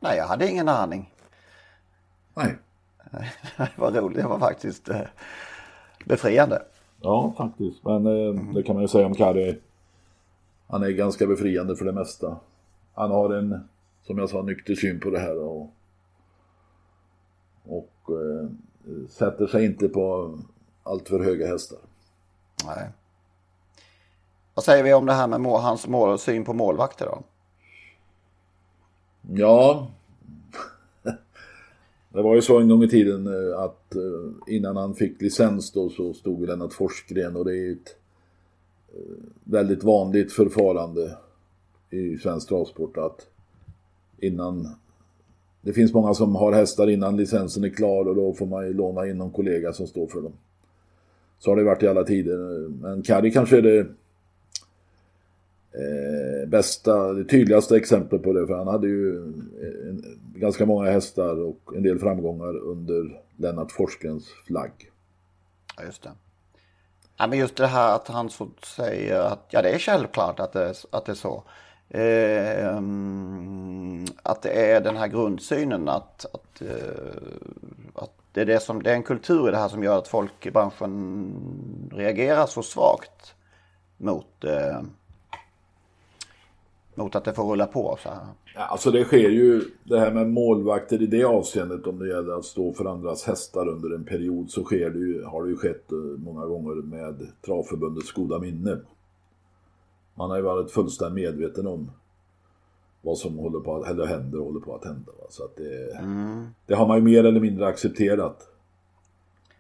[0.01, 1.13] Nej, jag hade ingen aning.
[2.35, 2.59] Nej.
[3.57, 5.01] Det var roligt, det var faktiskt eh,
[6.05, 6.63] befriande.
[7.03, 7.85] Ja, faktiskt.
[7.85, 9.59] Men eh, det kan man ju säga om Kari.
[10.69, 12.37] Han är ganska befriande för det mesta.
[12.95, 13.69] Han har en,
[14.03, 15.73] som jag sa, nykter syn på det här och,
[17.65, 18.49] och eh,
[19.09, 20.39] sätter sig inte på
[20.83, 21.79] allt för höga hästar.
[22.65, 22.89] Nej.
[24.55, 27.23] Vad säger vi om det här med må- hans mål, syn på målvakter då?
[29.35, 29.89] Ja.
[32.13, 35.73] Det var ju så en gång i tiden eh, att eh, innan han fick licens
[35.73, 37.93] då så stod Lennart Forsgren och det är ett eh,
[39.45, 41.17] väldigt vanligt förfarande
[41.91, 43.27] i svensk travsport att
[44.19, 44.69] innan
[45.61, 48.73] det finns många som har hästar innan licensen är klar och då får man ju
[48.73, 50.33] låna in någon kollega som står för dem.
[51.39, 52.69] Så har det varit i alla tider.
[52.69, 53.79] Men Kari kanske är det
[55.73, 58.47] eh, bästa, det tydligaste exemplet på det.
[58.47, 63.73] För han hade ju eh, en, ganska många hästar och en del framgångar under Lennart
[63.73, 64.91] Forsgrens flagg.
[65.77, 66.11] Ja, just det.
[67.19, 70.53] Ja, men just det här att han så säger att ja, det är självklart att
[70.53, 71.43] det, är- att det är så.
[71.89, 72.77] Eh,
[74.23, 77.13] att det är den här grundsynen att, att, eh,
[77.95, 80.09] att det, är det, som, det är en kultur i det här som gör att
[80.09, 83.35] folk i branschen reagerar så svagt
[83.97, 84.81] mot, eh,
[86.95, 88.27] mot att det får rulla på så här.
[88.59, 92.45] Alltså det sker ju, det här med målvakter i det avseendet om det gäller att
[92.45, 95.93] stå för andras hästar under en period så sker det ju, har det ju skett
[95.93, 98.79] eh, många gånger med Travförbundets goda minne.
[100.15, 101.91] Man har ju varit fullständigt medveten om
[103.03, 105.13] vad som håller på att, eller händer och håller på att hända.
[105.19, 105.27] Va?
[105.31, 106.01] Så att det,
[106.67, 108.49] det har man ju mer eller mindre accepterat.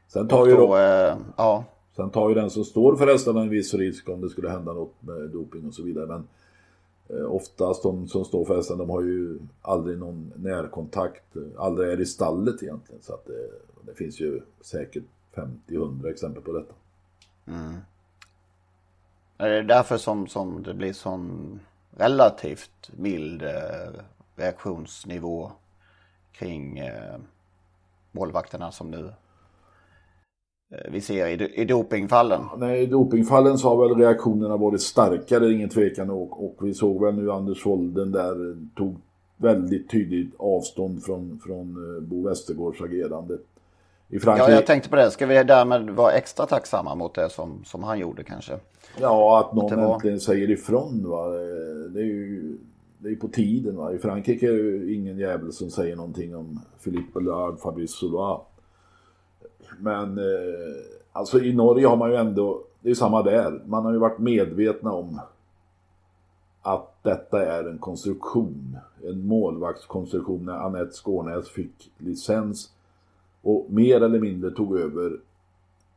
[0.08, 1.64] Sen tar ju Då, då, eh, ja,
[1.98, 4.72] Sen tar ju den som står för hästarna en viss risk om det skulle hända
[4.72, 6.06] något med doping och så vidare.
[6.06, 6.28] Men
[7.08, 11.90] Eh, oftast de som står för hästen, de har ju aldrig någon närkontakt, eh, aldrig
[11.92, 13.02] är i stallet egentligen.
[13.02, 13.48] Så att det,
[13.86, 16.74] det finns ju säkert 50-100 exempel på detta.
[17.46, 17.76] Mm.
[19.38, 21.60] Är det därför som, som det blir sån
[21.96, 23.90] relativt mild eh,
[24.36, 25.52] reaktionsnivå
[26.32, 27.18] kring eh,
[28.12, 29.12] målvakterna som nu
[30.90, 32.40] vi ser i, i dopingfallen?
[32.56, 36.10] Nej, i dopingfallen så har väl reaktionerna varit starkare, ingen tvekan.
[36.10, 38.96] Och, och vi såg väl nu Anders Holden där tog
[39.36, 43.38] väldigt tydligt avstånd från, från eh, Bo Westergårds agerande.
[44.08, 45.10] I Frankrike, Ja, jag tänkte på det.
[45.10, 48.52] Ska vi därmed vara extra tacksamma mot det som, som han gjorde kanske?
[49.00, 51.06] Ja, att någon var- äntligen säger ifrån.
[51.08, 51.28] Va?
[51.88, 52.56] Det är ju
[52.98, 53.76] det är på tiden.
[53.76, 53.92] Va?
[53.92, 58.40] I Frankrike är det ju ingen jävel som säger någonting om Philippe Lard, Fabrice Soulois.
[59.78, 60.24] Men eh,
[61.12, 63.62] alltså i Norge har man ju ändå, det är samma där.
[63.66, 65.20] Man har ju varit medvetna om
[66.62, 68.78] att detta är en konstruktion.
[69.04, 72.70] En målvaktskonstruktion när Anette Skånäs fick licens
[73.42, 75.20] och mer eller mindre tog över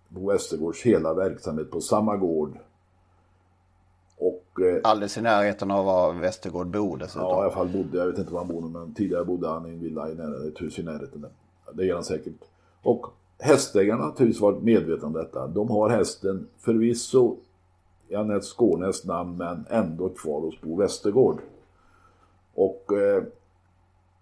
[0.07, 2.57] Bo Westergårds hela verksamhet på samma gård.
[4.17, 7.27] Och eh, Alldeles i närheten av var Västergård bor dessutom.
[7.27, 9.65] Ja, i alla fall bodde, jag vet inte var han nu, men tidigare bodde han
[9.67, 11.21] i en villa i närheten, ett hus i närheten.
[11.21, 11.31] där.
[11.73, 12.33] Det är han säkert.
[12.81, 13.07] Och
[13.41, 15.47] hästägarna har naturligtvis varit medvetna om detta.
[15.47, 17.35] De har hästen förvisso
[18.07, 21.41] i Anette Skånes namn, men ändå kvar hos Bo Westergård.
[22.53, 23.23] Och eh,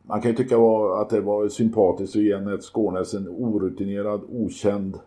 [0.01, 4.21] man kan ju tycka var, att det var sympatiskt att ge Anette Skånes en orutinerad,
[4.29, 4.99] okänd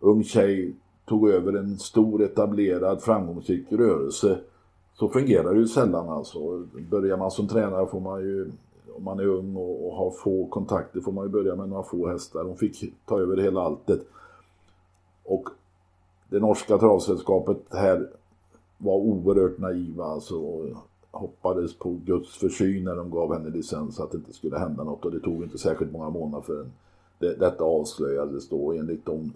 [0.00, 4.38] ung tjej tog över en stor etablerad framgångsrik rörelse.
[4.94, 6.66] Så fungerar det ju sällan alltså.
[6.90, 8.50] Börjar man som tränare får man ju,
[8.96, 11.82] om man är ung och, och har få kontakter, får man ju börja med några
[11.82, 12.44] få hästar.
[12.44, 14.00] Hon fick ta över hela alltet.
[15.24, 15.48] Och
[16.28, 18.08] det norska travsällskapet här
[18.78, 20.36] var oerhört naiva alltså.
[20.36, 20.66] Och
[21.10, 25.04] hoppades på Guds försyn när de gav henne licens att det inte skulle hända något.
[25.04, 26.72] Och det tog inte särskilt många månader förrän
[27.18, 28.72] det, detta avslöjades då.
[28.72, 29.32] Enligt de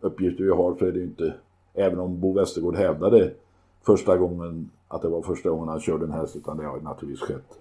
[0.00, 1.34] uppgifter vi har så är det inte,
[1.74, 3.32] även om Bo Westergård hävdade
[3.82, 6.82] första gången att det var första gången han körde en häst utan det har ju
[6.82, 7.58] naturligtvis skett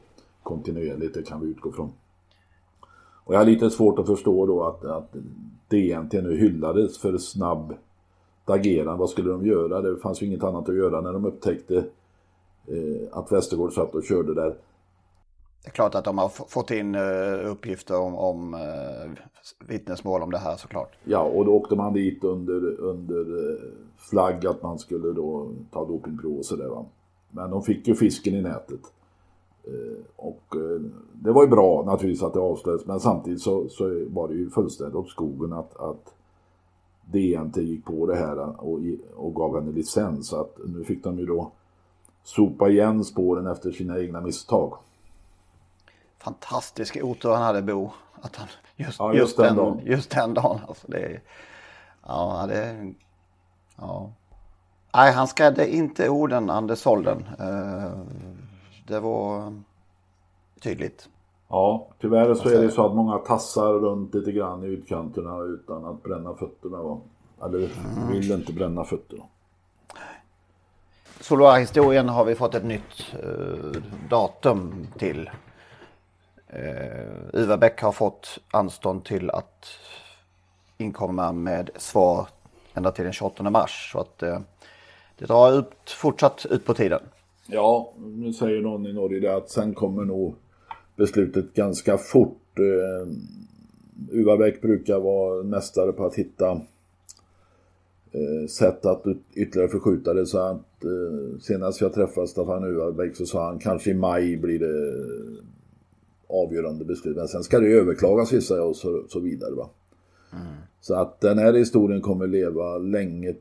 [0.47, 1.91] kontinuerligt, det kan vi utgå från.
[3.23, 5.15] Och jag har lite svårt att förstå då att, att
[5.67, 7.73] DNT nu hyllades för snabbt
[8.45, 8.99] agerande.
[8.99, 9.81] Vad skulle de göra?
[9.81, 11.77] Det fanns ju inget annat att göra när de upptäckte
[12.67, 14.55] eh, att Westergård satt och körde där.
[15.63, 19.12] Det är klart att de har fått in eh, uppgifter om, om eh,
[19.67, 20.91] vittnesmål om det här såklart.
[21.03, 23.60] Ja, och då åkte man dit under, under eh,
[23.97, 26.86] flagg att man skulle då ta dopingprov och sådär.
[27.31, 28.81] Men de fick ju fisken i nätet.
[29.67, 30.82] Eh, Och eh,
[31.13, 34.49] det var ju bra naturligtvis att det avslöjades men samtidigt så, så var det ju
[34.49, 36.13] fullständigt åt skogen att, att
[37.06, 38.80] DNT gick på det här och,
[39.15, 40.27] och gav henne licens.
[40.27, 41.51] Så att nu fick de ju då
[42.23, 44.77] sopa igen spåren efter sina egna misstag.
[46.17, 47.89] Fantastisk otur han hade Bo.
[48.21, 49.80] Att han, just, Ja, just, just den dagen.
[49.86, 50.60] just den dagen.
[50.67, 51.21] Alltså det,
[52.08, 52.93] ja, det,
[53.77, 54.10] ja.
[54.95, 57.25] Nej, han skrädde inte orden Anders Holden.
[57.39, 57.91] Eh,
[58.88, 59.54] det var
[60.62, 61.10] tydligt.
[61.50, 65.86] Ja, tyvärr så är det så att många tassar runt lite grann i utkanterna utan
[65.86, 66.84] att bränna fötterna.
[66.84, 67.00] Va?
[67.43, 67.69] Eller
[68.12, 69.23] vill inte bränna fötterna.
[71.19, 75.30] Solar-historien har vi fått ett nytt eh, datum till.
[76.54, 79.67] Uh, Uva Bäck har fått anstånd till att
[80.78, 82.28] inkomma med svar
[82.73, 83.89] ända till den 28 mars.
[83.91, 84.39] Så att eh,
[85.17, 87.02] det drar ut, fortsatt ut på tiden.
[87.49, 90.36] Ja, nu säger någon i Norge det att sen kommer nog
[90.95, 92.60] beslutet ganska fort.
[92.60, 93.07] Eh,
[94.12, 96.51] Uva Bäck brukar vara mästare på att hitta
[98.12, 100.25] eh, sätt att yt- ytterligare förskjuta det.
[100.25, 104.38] Så att eh, senast jag träffade Staffan Uva Bäck så sa han kanske i maj
[104.38, 104.93] blir det
[106.29, 107.17] avgörande beslut.
[107.17, 109.55] Men sen ska det överklagas gissar jag och så, så vidare.
[109.55, 109.69] Va?
[110.81, 113.36] Så att den här historien kommer leva länge,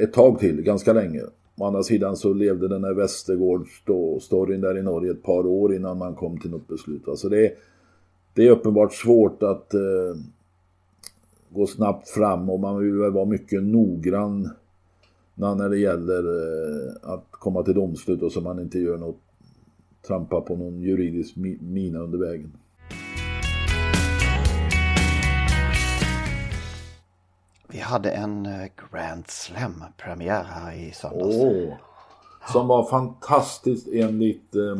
[0.00, 1.22] ett tag till, ganska länge.
[1.58, 5.98] Å andra sidan så levde den här Västergårds-storyn där i Norge ett par år innan
[5.98, 7.06] man kom till något beslut.
[7.06, 7.16] va.
[7.16, 7.52] Så det är,
[8.34, 10.20] det är uppenbart svårt att eh,
[11.50, 14.50] gå snabbt fram och man vill väl vara mycket noggrann
[15.34, 19.20] när det gäller eh, att komma till domslut och så man inte gör något
[20.06, 22.52] trampa på någon juridisk mina under vägen.
[27.70, 31.36] Vi hade en eh, Grand Slam-premiär här i söndags.
[31.36, 31.74] Oh,
[32.52, 34.76] som var fantastiskt enligt eh,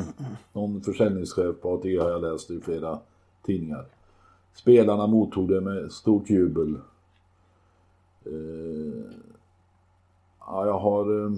[0.53, 2.98] någon försäljningschef på ATG har jag läst i flera
[3.46, 3.87] tidningar.
[4.55, 6.74] Spelarna mottog det med stort jubel.
[8.24, 9.12] Eh,
[10.40, 11.27] ja, jag har...
[11.27, 11.33] Eh,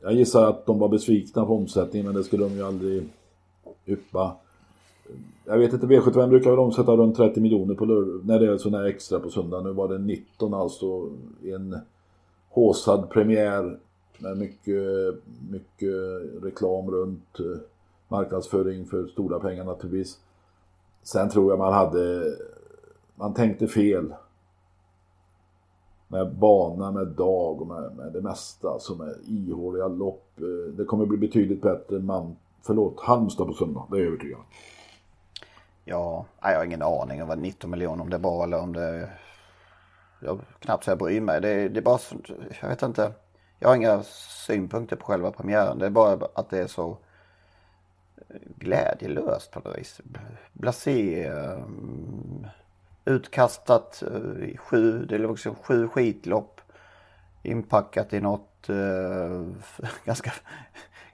[0.00, 3.08] jag gissar att de var besvikna på omsättningen men det skulle de ju aldrig
[3.86, 4.36] yppa.
[5.44, 8.58] Jag vet inte, V75 brukar väl omsätta runt 30 miljoner på lördag, när det är
[8.58, 9.60] sådana här extra på söndag.
[9.60, 11.10] Nu var det 19 alltså.
[11.42, 11.78] En
[12.48, 13.78] håsad premiär
[14.18, 15.14] med mycket,
[15.50, 15.94] mycket
[16.42, 17.60] reklam runt eh,
[18.08, 20.18] marknadsföring för stora pengar naturligtvis.
[21.02, 22.36] Sen tror jag man hade,
[23.14, 24.14] man tänkte fel.
[26.08, 30.28] Med bana, med dag och med, med det mesta alltså som är ihåliga lopp.
[30.38, 34.08] Eh, det kommer bli betydligt bättre än man, förlåt, Halmstad på söndag, det är jag
[34.08, 34.44] övertygad om.
[35.88, 38.72] Ja, jag har ingen aning om vad 19 miljoner om det är bra eller om
[38.72, 39.10] det...
[40.20, 41.40] Jag knappt så jag bryr mig.
[41.40, 41.98] Det, det är bara,
[42.60, 43.12] jag vet inte.
[43.58, 44.02] Jag har inga
[44.46, 45.78] synpunkter på själva premiären.
[45.78, 46.98] Det är bara att det är så
[48.16, 50.00] eh, glädjelöst på något vis.
[50.52, 52.46] Blasé, um,
[53.04, 56.60] utkastat uh, i sju, det är liksom sju skitlopp.
[57.42, 59.46] Inpackat i något uh,
[60.04, 60.32] ganska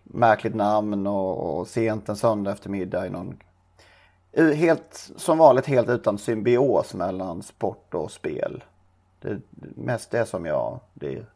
[0.03, 3.39] märkligt namn och, och sent en söndag eftermiddag i någon
[4.35, 8.65] Helt som vanligt helt utan symbios mellan sport och spel.
[9.21, 9.41] Det är
[9.77, 10.81] mest det som jag...
[10.95, 11.27] Det,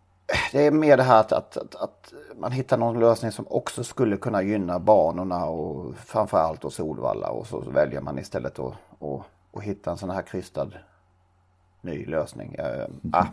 [0.52, 3.84] det är mer det här att, att, att, att, man hittar någon lösning som också
[3.84, 9.24] skulle kunna gynna banorna och framförallt och Solvalla och så väljer man istället att och,
[9.50, 10.70] och hitta en sån här krystad
[11.80, 12.56] ny lösning.
[12.58, 13.26] Uh, ah.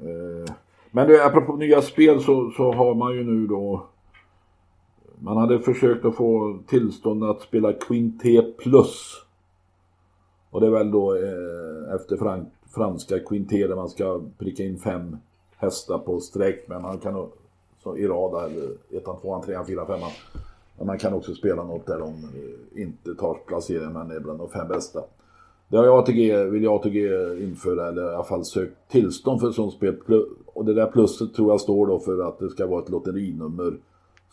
[0.00, 0.54] Eh,
[0.90, 3.86] men du, apropå nya spel så, så har man ju nu då
[5.22, 9.22] man hade försökt att få tillstånd att spela Quinté plus.
[10.50, 14.78] Och det är väl då eh, efter frank, franska Quinté där man ska pricka in
[14.78, 15.16] fem
[15.56, 16.64] hästar på sträck.
[16.68, 17.28] Men man kan
[17.82, 20.10] så i rad eller ettan, tvåan, trean, fyra, femman.
[20.78, 24.38] Men man kan också spela något där de eh, inte tar placeringen men är bland
[24.38, 25.00] de fem bästa.
[25.68, 27.06] Det har ATG, vill jag ATG
[27.42, 29.96] införa eller i alla fall sökt tillstånd för ett sånt spel.
[30.46, 33.78] Och det där plusset tror jag står då för att det ska vara ett lotterinummer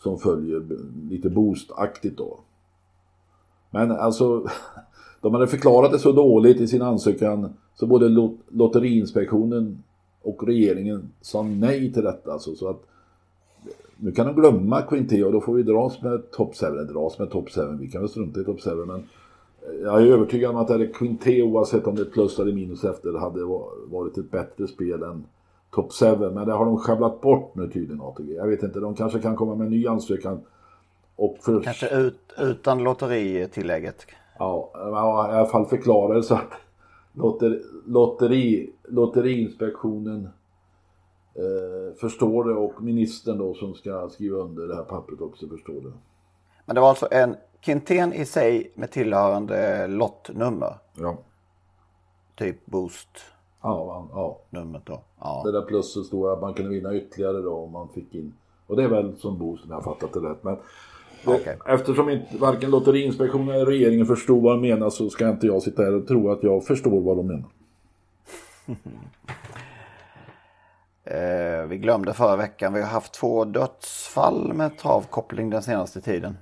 [0.02, 0.62] som följer
[1.10, 2.38] lite boostaktigt då.
[3.70, 4.46] Men alltså,
[5.20, 9.82] de hade förklarat det så dåligt i sin ansökan så både lot Lotteriinspektionen
[10.22, 12.32] och regeringen sa nej till detta.
[12.32, 12.84] Alltså, så att
[13.96, 17.30] nu kan de glömma Quinté och då får vi dras med Top 7, dras med
[17.30, 20.56] Top 7, vi kan väl strunta i Top 7 men eh, jag är övertygad om
[20.56, 23.44] att det är Quinté oavsett om det är plus eller minus efter hade
[23.90, 25.24] varit ett bättre spel än
[25.78, 26.30] Top 7.
[26.30, 28.34] Men det har de sjabblat bort nu tydligen ATG.
[28.34, 30.40] Jag vet inte, de kanske kan komma med en ny ansökan.
[31.16, 31.62] Och för...
[31.62, 34.06] Kanske ut, utan lotteritillägget.
[34.38, 36.52] Ja, i alla fall förklara det så att
[37.12, 40.28] lotter, lotteri, Lotteriinspektionen
[41.34, 45.80] eh, förstår det och ministern då som ska skriva under det här pappret också förstår
[45.80, 45.92] det.
[46.64, 50.74] Men det var alltså en Quintén i sig med tillhörande lottnummer?
[50.94, 51.18] Ja.
[52.36, 53.08] Typ Boost?
[53.62, 54.38] Ja, ja.
[54.50, 55.00] Numret då.
[55.20, 55.42] Ja.
[55.44, 58.34] Det där plusset stod att man kunde vinna ytterligare då om man fick in.
[58.66, 60.44] Och det är väl som Bo som jag har fattat det rätt.
[60.44, 60.56] Men
[61.24, 61.56] det, okay.
[61.66, 65.82] eftersom inte varken Lotteriinspektionen eller regeringen förstod vad de menar så ska inte jag sitta
[65.82, 67.48] här och tro att jag förstår vad de menar.
[71.62, 72.72] eh, vi glömde förra veckan.
[72.72, 76.38] Vi har haft två dödsfall med travkoppling den senaste tiden.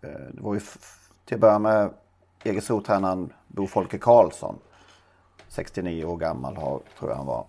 [0.00, 0.60] Eh, det var ju
[1.24, 1.90] till att börja med
[2.44, 4.58] Jägersro-tränaren Bo Folke Karlsson
[5.48, 7.46] 69 år gammal har, tror jag han var,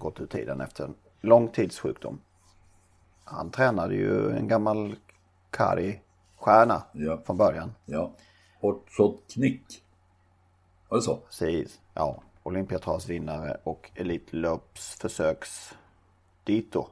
[0.00, 2.20] gått ur tiden efter en lång tids sjukdom.
[3.24, 4.96] Han tränade ju en gammal
[5.50, 7.18] Kari-stjärna ja.
[7.26, 7.74] från början.
[7.86, 8.10] Ja.
[8.60, 9.82] Hortzot Knick.
[10.88, 11.16] Var det så?
[11.16, 11.80] Precis.
[11.94, 12.22] Ja.
[12.42, 15.74] Olympiatravsvinnare och Elitlöpsförsöks
[16.44, 16.86] dito.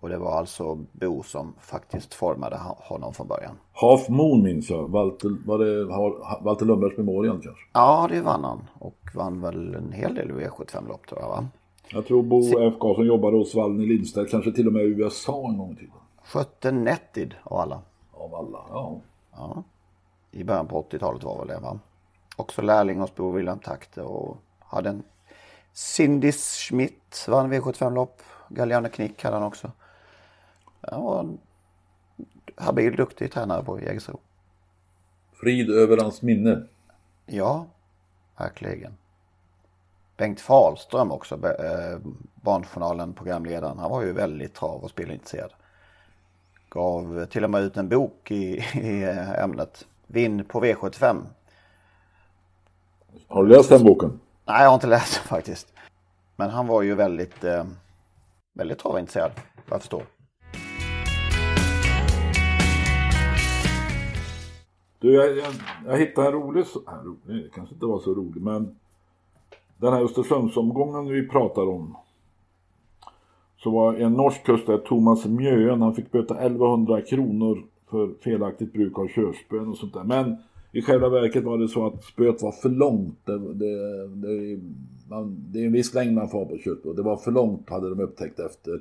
[0.00, 3.58] Och det var alltså Bo som faktiskt formade honom från början.
[3.72, 4.88] Half Moon minns jag.
[4.88, 5.84] Walter, var det
[6.44, 7.62] Walter Lundbergs Memorial kanske?
[7.72, 8.68] Ja, det vann han.
[8.78, 11.48] Och vann väl en hel del V75-lopp tror jag va?
[11.92, 12.74] Jag tror Bo Se F.
[12.80, 15.94] Karlsson jobbade hos Wallner Lindstedt, kanske till och med i USA en gång i tiden.
[16.24, 17.82] Skötte Nettid av alla.
[18.12, 19.00] Av alla, ja.
[19.32, 19.62] ja.
[20.30, 21.78] I början på 80-talet var väl det va?
[22.36, 25.02] Också lärling hos Bo William Takte och hade en
[25.72, 28.22] Cindy Schmidt vann V75-lopp.
[28.48, 29.72] Galliano Knick hade han också.
[30.80, 31.38] Han var en
[32.56, 34.20] habil, duktig tränare på Jägersro.
[35.32, 36.62] Frid över hans minne.
[37.26, 37.66] Ja,
[38.38, 38.96] verkligen.
[40.22, 41.98] Bengt Fahlström också, eh,
[42.34, 43.78] Barnjournalen, programledaren.
[43.78, 45.50] Han var ju väldigt trav och spelintresserad.
[46.68, 49.04] Gav till och med ut en bok i, i
[49.38, 49.86] ämnet.
[50.06, 51.22] Vinn på V75.
[53.28, 54.20] Har du läst den boken?
[54.44, 55.72] Nej, jag har inte läst den faktiskt.
[56.36, 57.64] Men han var ju väldigt, eh,
[58.54, 59.32] väldigt travintresserad,
[59.68, 60.02] vad jag förstår.
[64.98, 65.54] Du, jag, jag,
[65.86, 66.64] jag hittade en rolig,
[67.04, 68.78] rolig, det kanske inte var så rolig, men
[69.82, 71.96] den här Östersundsomgången vi pratar om.
[73.56, 78.98] Så var en norsk kustare, Thomas Mjöen, han fick böta 1100 kronor för felaktigt bruk
[78.98, 80.04] av körspön och sånt där.
[80.04, 80.36] Men
[80.72, 83.18] i själva verket var det så att spöet var för långt.
[83.24, 84.60] Det, det, det,
[85.08, 86.92] man, det är en viss längd man får ha på körspö.
[86.92, 88.80] Det var för långt hade de upptäckt efter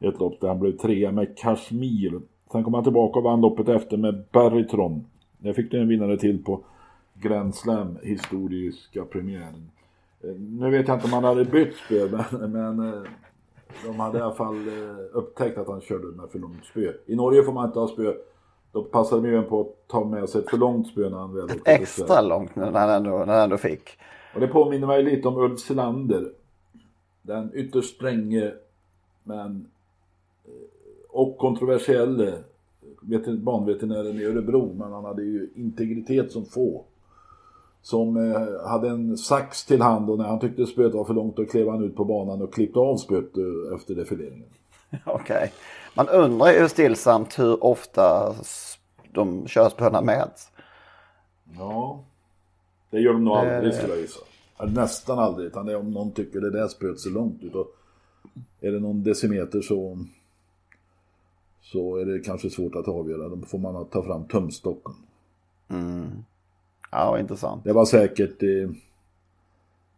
[0.00, 2.20] ett lopp där han blev trea med Kashmir.
[2.52, 5.04] Sen kom han tillbaka och vann loppet efter med Barrytron.
[5.38, 6.60] Jag fick det en vinnare till på
[7.14, 9.70] Grand Slam historiska premiären.
[10.22, 12.08] Eh, nu vet jag inte om han hade bytt spö
[12.38, 13.02] men, men eh,
[13.86, 16.92] de hade i alla fall eh, upptäckt att han körde med för långt spö.
[17.06, 18.14] I Norge får man inte ha spö.
[18.72, 21.34] Då passade de ju på att ta med sig ett för långt spö när han
[21.34, 23.98] väl Ett extra långt när han, ändå, när han ändå fick.
[24.34, 26.32] Och det påminner mig lite om Ulf Selander.
[27.22, 28.52] Den ytterst stränge
[29.24, 29.66] men
[31.08, 32.34] och kontroversielle
[33.38, 34.74] banveterinären i Örebro.
[34.78, 36.84] Men han hade ju integritet som få
[37.82, 41.36] som eh, hade en sax till hand och när han tyckte spöet var för långt
[41.36, 44.48] då klev han ut på banan och klippte av spöet eh, efter defileringen.
[45.04, 45.36] Okej.
[45.36, 45.48] Okay.
[45.94, 48.34] Man undrar ju stillsamt hur ofta
[49.12, 50.50] de körspöna mäts.
[51.58, 52.04] Ja,
[52.90, 54.20] det gör de nog aldrig skulle jag gissa.
[54.66, 57.54] Nästan aldrig, utan det är om någon tycker det där spöet ser långt ut.
[57.54, 57.66] Och
[58.60, 59.98] är det någon decimeter så,
[61.62, 63.28] så är det kanske svårt att avgöra.
[63.28, 64.94] Då får man ta fram tumstocken.
[65.68, 66.24] Mm.
[66.92, 67.64] Ja, intressant.
[67.64, 68.42] Det var säkert...
[68.42, 68.70] Eh,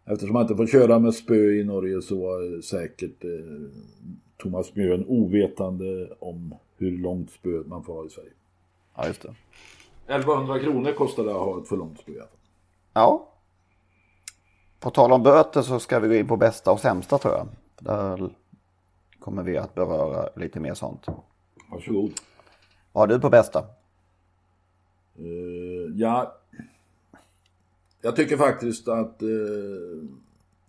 [0.04, 3.30] eftersom man inte får köra med spö i Norge så var säkert eh,
[4.36, 8.30] Thomas Mjön ovetande om hur långt spö man får ha i Sverige.
[8.96, 9.34] Ja, just det.
[10.06, 12.12] 1100 kronor kostar det att ha ett för långt spö.
[12.92, 13.28] Ja.
[14.80, 17.48] På tal om böter så ska vi gå in på bästa och sämsta tror jag.
[17.78, 18.30] Där
[19.18, 21.06] kommer vi att beröra lite mer sånt.
[21.70, 22.12] Varsågod.
[22.92, 23.64] Vad har du på bästa?
[25.20, 26.34] Uh, ja,
[28.04, 29.28] jag tycker faktiskt att eh,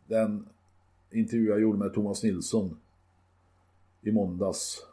[0.07, 0.45] den
[1.11, 2.77] intervju jag gjorde med Thomas Nilsson
[4.01, 4.85] i måndags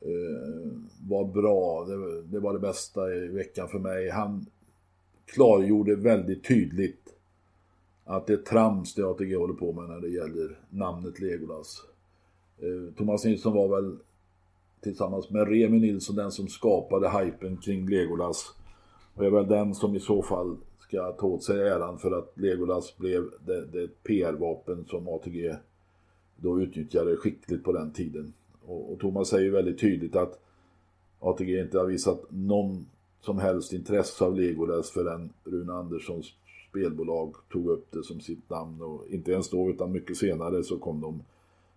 [0.00, 0.72] eh,
[1.08, 1.84] var bra.
[1.84, 4.10] Det, det, var det bästa i veckan för mig.
[4.10, 4.46] Han
[5.26, 7.14] klargjorde väldigt tydligt
[8.04, 11.82] att det är trams det ATG håller på med när det gäller namnet Legolas.
[12.58, 13.96] Eh, Thomas Nilsson var väl
[14.80, 18.54] tillsammans med Remi Nilsson den som skapade hypen kring Legolas.
[19.14, 20.56] Och är väl den som i så fall
[20.88, 25.56] ska ta åt sig äran för att Legolas blev det, det PR-vapen som ATG
[26.36, 28.32] då utnyttjade skickligt på den tiden.
[28.66, 30.40] Och, och Thomas säger väldigt tydligt att
[31.20, 32.86] ATG inte har visat någon
[33.20, 36.34] som helst intresse av Legolas förrän Rune Anderssons
[36.70, 40.78] spelbolag tog upp det som sitt namn och inte ens då utan mycket senare så
[40.78, 41.22] kom de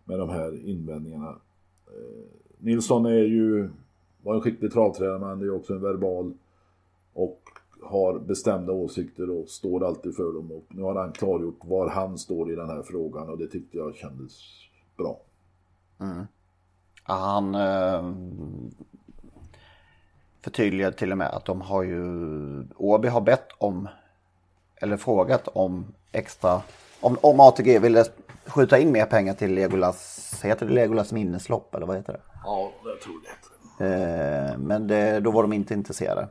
[0.04, 1.36] med de här invändningarna.
[1.88, 2.26] Eh,
[2.58, 3.70] Nilsson är ju
[4.24, 6.34] var en skicklig travtränare men det är också en verbal
[7.14, 7.42] och
[7.84, 10.52] har bestämda åsikter och står alltid för dem.
[10.52, 13.78] Och nu har han klargjort var han står i den här frågan och det tyckte
[13.78, 14.34] jag kändes
[14.98, 15.20] bra.
[16.00, 16.26] Mm.
[17.04, 18.14] Han eh,
[20.42, 22.04] förtydligade till och med att de har ju,
[22.76, 23.88] Åby har bett om,
[24.76, 26.62] eller frågat om extra,
[27.02, 28.06] om, om ATG ville
[28.46, 32.22] skjuta in mer pengar till Legolas, heter det Legolas minneslopp eller vad heter det?
[32.44, 33.50] Ja, jag tror det.
[33.80, 36.28] Eh, men det, då var de inte intresserade.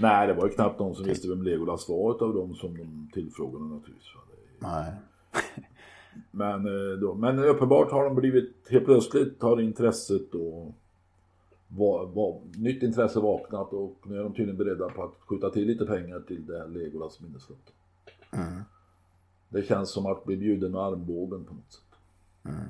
[0.00, 3.10] Nej, det var ju knappt någon som visste vem Legolas var av dem som de
[3.12, 4.08] tillfrågade naturligtvis.
[4.58, 4.92] Nej.
[6.30, 10.74] men, eh, då, men uppenbart har de blivit, helt plötsligt har intresset och
[11.68, 15.66] var, var, nytt intresse vaknat och nu är de tydligen beredda på att skjuta till
[15.66, 17.74] lite pengar till det här Legolas minnesloppet.
[18.30, 18.62] Mm.
[19.48, 21.98] Det känns som att bli bjuden med armbågen på något sätt.
[22.44, 22.68] Mm.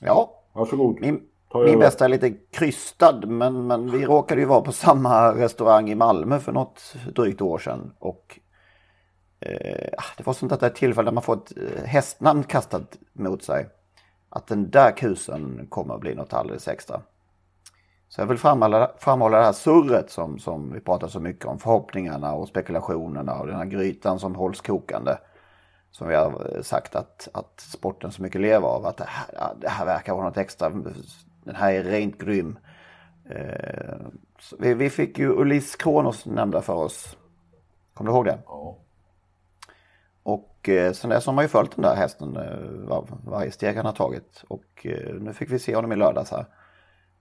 [0.00, 0.40] Ja.
[0.52, 1.00] Varsågod.
[1.00, 5.90] Min, min bästa är lite krystad men, men vi råkade ju vara på samma restaurang
[5.90, 7.92] i Malmö för något drygt år sedan.
[7.98, 8.38] Och
[9.40, 12.98] eh, ah, det var sånt att det tillfälle där man får ett eh, hästnamn kastat
[13.12, 13.66] mot sig.
[14.28, 17.00] Att den där kusen kommer att bli något alldeles extra.
[18.08, 21.58] Så jag vill framhålla, framhålla det här surret som, som vi pratar så mycket om.
[21.58, 25.18] Förhoppningarna och spekulationerna och den här grytan som hålls kokande.
[25.90, 28.86] Som vi har sagt att, att sporten så mycket lever av.
[28.86, 30.70] Att det här, det här verkar vara något extra
[31.44, 32.58] den här är rent grym.
[33.30, 33.96] Eh,
[34.58, 37.16] vi, vi, fick ju Ulis Kronos nämnda för oss.
[37.94, 38.38] Kommer du ihåg det?
[38.46, 38.76] Ja.
[40.22, 43.76] Och eh, sen dess har man ju följt den där hästen eh, var, varje steg
[43.76, 44.44] han har tagit.
[44.48, 46.46] Och eh, nu fick vi se honom i lördags här.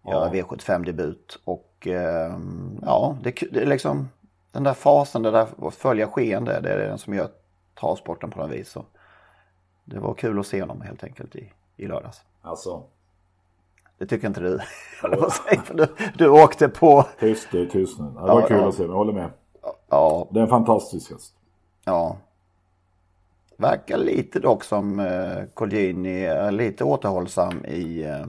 [0.07, 0.43] Göra ja.
[0.43, 1.39] V75-debut.
[1.43, 2.38] Och eh,
[2.82, 4.09] ja, det, det, är liksom
[4.51, 7.30] den där fasen, det där att följa skeende, det är det som gör
[7.80, 8.69] travsporten på något vis.
[8.69, 8.86] Så
[9.86, 12.21] det var kul att se honom helt enkelt i, i lördags.
[12.41, 12.84] Alltså,
[13.97, 14.59] det tycker inte du.
[15.73, 15.87] du,
[16.17, 17.05] du åkte på...
[17.19, 18.05] Tyst du, tyst nu.
[18.05, 18.67] Det var ja, kul ja.
[18.67, 19.29] att se, jag håller med.
[19.89, 20.27] Ja.
[20.31, 21.33] Det är en fantastisk häst.
[21.85, 22.17] Ja.
[23.57, 28.25] Verkar lite dock som eh, Colgjini är lite återhållsam i, eh,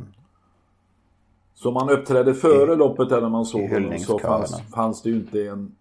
[1.55, 5.11] Som han uppträdde före loppet där när man såg i honom så fanns, fanns det
[5.11, 5.77] ju inte en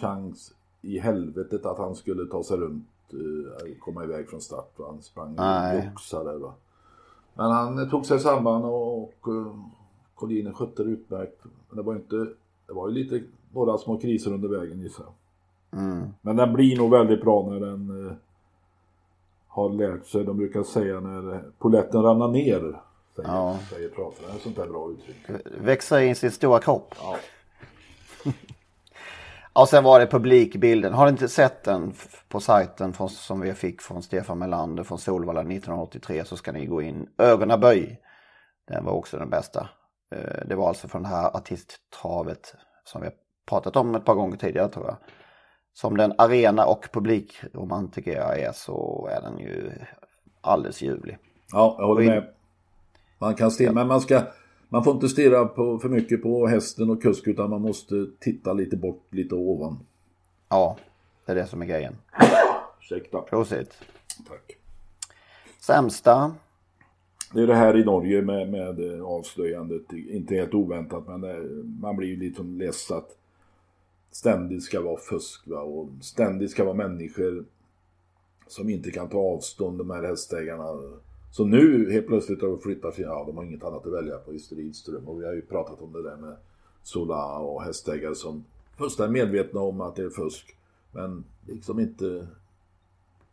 [0.00, 0.52] chans
[0.82, 4.72] i helvetet att han skulle ta sig runt, eh, komma iväg från start.
[4.78, 6.38] Han sprang och joxade.
[6.38, 6.54] Va?
[7.36, 9.28] Men han eh, tog sig samman och, och
[10.14, 11.40] Collinen skötte det utmärkt.
[11.68, 12.16] Men det var inte,
[12.66, 13.22] det var ju lite,
[13.52, 15.80] några små kriser under vägen gissar jag.
[15.80, 16.08] Mm.
[16.20, 18.12] Men den blir nog väldigt bra när den eh,
[19.48, 20.24] har lärt sig.
[20.24, 22.80] De brukar säga när eh, poletten ramlar ner.
[23.16, 23.58] Säger, Ja.
[23.70, 25.16] säger är ett sånt där bra uttryck.
[25.60, 26.94] Växer in sin stora kropp.
[27.00, 27.16] Ja.
[29.56, 30.94] Och sen var det publikbilden.
[30.94, 31.94] Har ni inte sett den
[32.28, 36.66] på sajten från, som vi fick från Stefan Melander från Solvalla 1983 så ska ni
[36.66, 37.08] gå in.
[37.18, 38.00] Ögonaböj.
[38.68, 39.68] Den var också den bästa.
[40.14, 42.54] Eh, Det var alltså från det här artisttravet
[42.84, 43.14] som vi har
[43.48, 44.96] pratat om ett par gånger tidigare tror jag.
[45.72, 49.72] Som den arena och publikromantiker jag är så är den ju
[50.40, 51.18] alldeles ljuvlig.
[51.52, 52.28] Ja, jag håller med.
[53.18, 54.22] Man kan stirra, men man ska
[54.68, 58.52] man får inte stirra på, för mycket på hästen och kusk utan man måste titta
[58.52, 59.78] lite bort, lite ovan.
[60.48, 60.76] Ja,
[61.26, 61.96] det är det som är grejen.
[62.80, 63.20] Ursäkta.
[63.20, 63.74] Prosit.
[64.28, 64.56] Tack.
[65.60, 66.34] Sämsta.
[67.32, 71.42] Det är det här i Norge med, med eh, avslöjandet, inte helt oväntat men det,
[71.80, 73.16] man blir ju lite less att
[74.10, 75.60] ständigt ska vara fusk va?
[75.60, 77.44] och ständigt ska vara människor
[78.46, 80.64] som inte kan ta avstånd de här hästägarna.
[81.30, 84.34] Så nu helt plötsligt har de flyttat, ja de har inget annat att välja på
[84.34, 86.36] i Stridström och vi har ju pratat om det där med
[86.82, 88.44] Sola och hästägare som
[88.78, 90.56] först är medvetna om att det är fusk
[90.92, 92.26] men liksom inte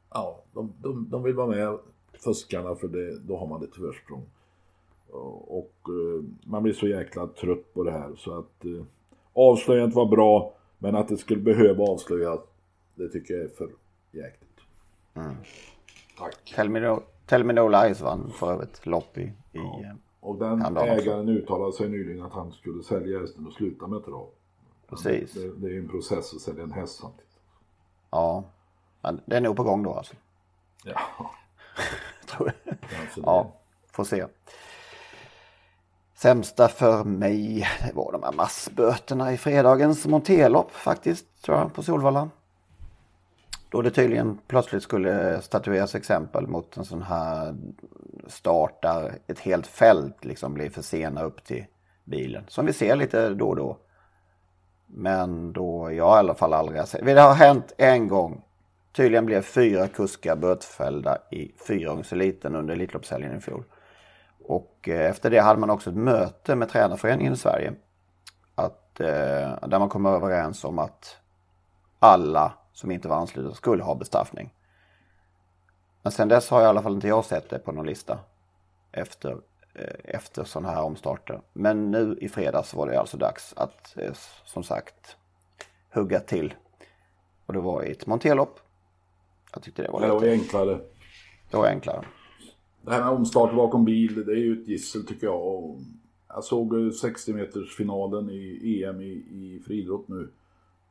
[0.10, 1.78] ja, de, de, de vill vara med
[2.24, 4.26] fuskarna för det, då har man ett försprång.
[5.10, 8.84] Och, och eh, man blir så jäkla trött på det här så att eh,
[9.34, 12.40] avslöjandet var bra men att det skulle behöva avslöjas
[12.96, 13.70] det tycker jag är för
[14.12, 14.60] jäkligt.
[16.18, 16.54] Tack.
[16.56, 19.22] Tell me no, Tell me no lies vann för övrigt lopp i,
[19.52, 23.88] i eh, Och den ägaren uttalade sig nyligen att han skulle sälja hästen och sluta
[23.88, 24.28] med trav.
[24.90, 25.34] precis.
[25.34, 27.40] Det, det är en process att sälja en häst samtidigt.
[28.12, 28.44] Ja,
[29.02, 30.14] men det är nog på gång då alltså.
[30.84, 31.00] Ja,
[32.26, 32.78] Tror jag.
[33.02, 33.54] alltså Ja,
[33.92, 34.26] får se.
[36.16, 41.84] Sämsta för mig, det var de här massböterna i fredagens monterlopp faktiskt, tror jag, på
[41.84, 42.30] Solvalla.
[43.74, 47.56] Då det tydligen plötsligt skulle statueras exempel mot en sån här
[48.28, 51.66] start där ett helt fält liksom blir försenat upp till
[52.04, 52.44] bilen.
[52.48, 53.78] Som vi ser lite då och då.
[54.86, 57.06] Men då jag i alla fall aldrig har sett.
[57.06, 58.44] Det har hänt en gång.
[58.92, 63.64] Tydligen blev fyra kuskar bötfällda i fyraåringseliten under Elitloppshelgen i fjol.
[64.44, 67.74] Och eh, efter det hade man också ett möte med tränarföreningen i Sverige.
[68.56, 71.18] Att, eh, där man kom överens om att
[72.00, 74.54] alla som inte var anslutna skulle ha bestraffning.
[76.02, 78.20] Men sen dess har i alla fall inte jag sett det på någon lista.
[78.92, 79.32] Efter,
[79.74, 81.42] eh, efter sådana här omstarter.
[81.54, 84.14] Men nu i fredags var det alltså dags att eh,
[84.46, 85.18] som sagt
[85.94, 86.54] hugga till.
[87.46, 88.60] Och det var i ett monterlopp.
[89.54, 90.80] Jag tyckte det var det var lite enklare.
[91.52, 92.06] det var enklare.
[92.82, 95.80] Det här med omstart bakom bil, det är ju ett gissel tycker jag.
[96.28, 100.32] Jag såg eh, 60 meters finalen i EM i, i friidrott nu.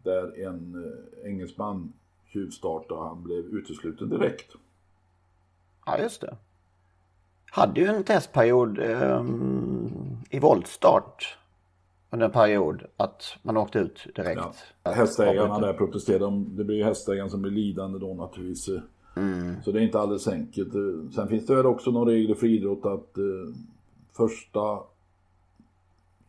[0.03, 0.85] Där en
[1.25, 1.93] eh, engelsman
[2.33, 4.53] tjuvstartade och han blev utesluten direkt.
[5.87, 6.37] Ja, just det.
[7.51, 9.91] Hade ju en testperiod ehm,
[10.31, 11.39] i voltstart.
[12.11, 14.41] Under en period att man åkte ut direkt.
[14.83, 14.91] Ja.
[14.93, 16.25] Hästägarna där protesterade.
[16.25, 18.69] De- Det blir ju hästägaren som blir lidande då naturligtvis.
[18.69, 18.81] eh.
[19.65, 20.75] Så det är inte alldeles enkelt.
[20.75, 23.25] Eh, Sen finns det väl också någon regel i friidrott att eh,
[24.13, 24.81] första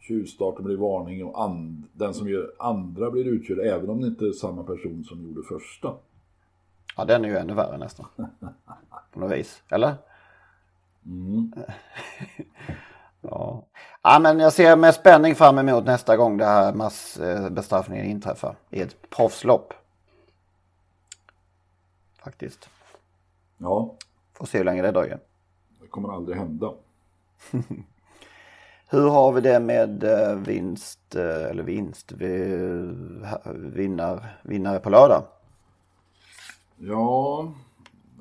[0.08, 4.26] tjuvstarten blir varning och and, den som gör andra blir utkörd även om det inte
[4.26, 5.93] är samma person som gjorde första.
[6.97, 8.06] Ja, den är ju ännu värre nästan.
[9.12, 9.64] På något vis.
[9.70, 9.95] Eller?
[13.22, 13.64] ja.
[14.01, 18.56] ja, men jag ser med spänning fram emot nästa gång det här massbestraffningen inträffar.
[18.70, 19.74] I ett proffslopp.
[22.24, 22.70] Faktiskt.
[23.58, 23.95] Ja,
[24.34, 25.20] Får se hur länge det dröjer.
[25.82, 26.74] det kommer aldrig hända.
[28.94, 32.12] Hur har vi det med eh, vinst, eh, eller vinst,
[33.56, 35.24] vinnar, vinnare på lördag?
[36.78, 37.52] Ja,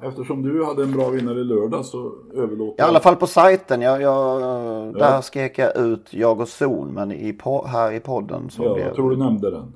[0.02, 3.82] eftersom du hade en bra vinnare i lördag så överlåter I alla fall på sajten,
[3.82, 8.64] jag, jag, där skrek jag ut jag och zon, men i, här i podden så
[8.64, 8.86] Ja, blev...
[8.86, 9.74] jag tror du nämnde den.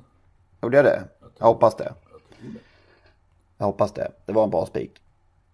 [0.61, 1.03] Gjorde jag det?
[1.37, 1.93] Jag hoppas det.
[3.57, 4.11] Jag hoppas det.
[4.25, 4.91] Det var en bra spik.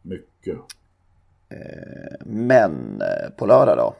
[0.02, 0.58] Mycket.
[2.26, 3.94] Men eh, på lördag då?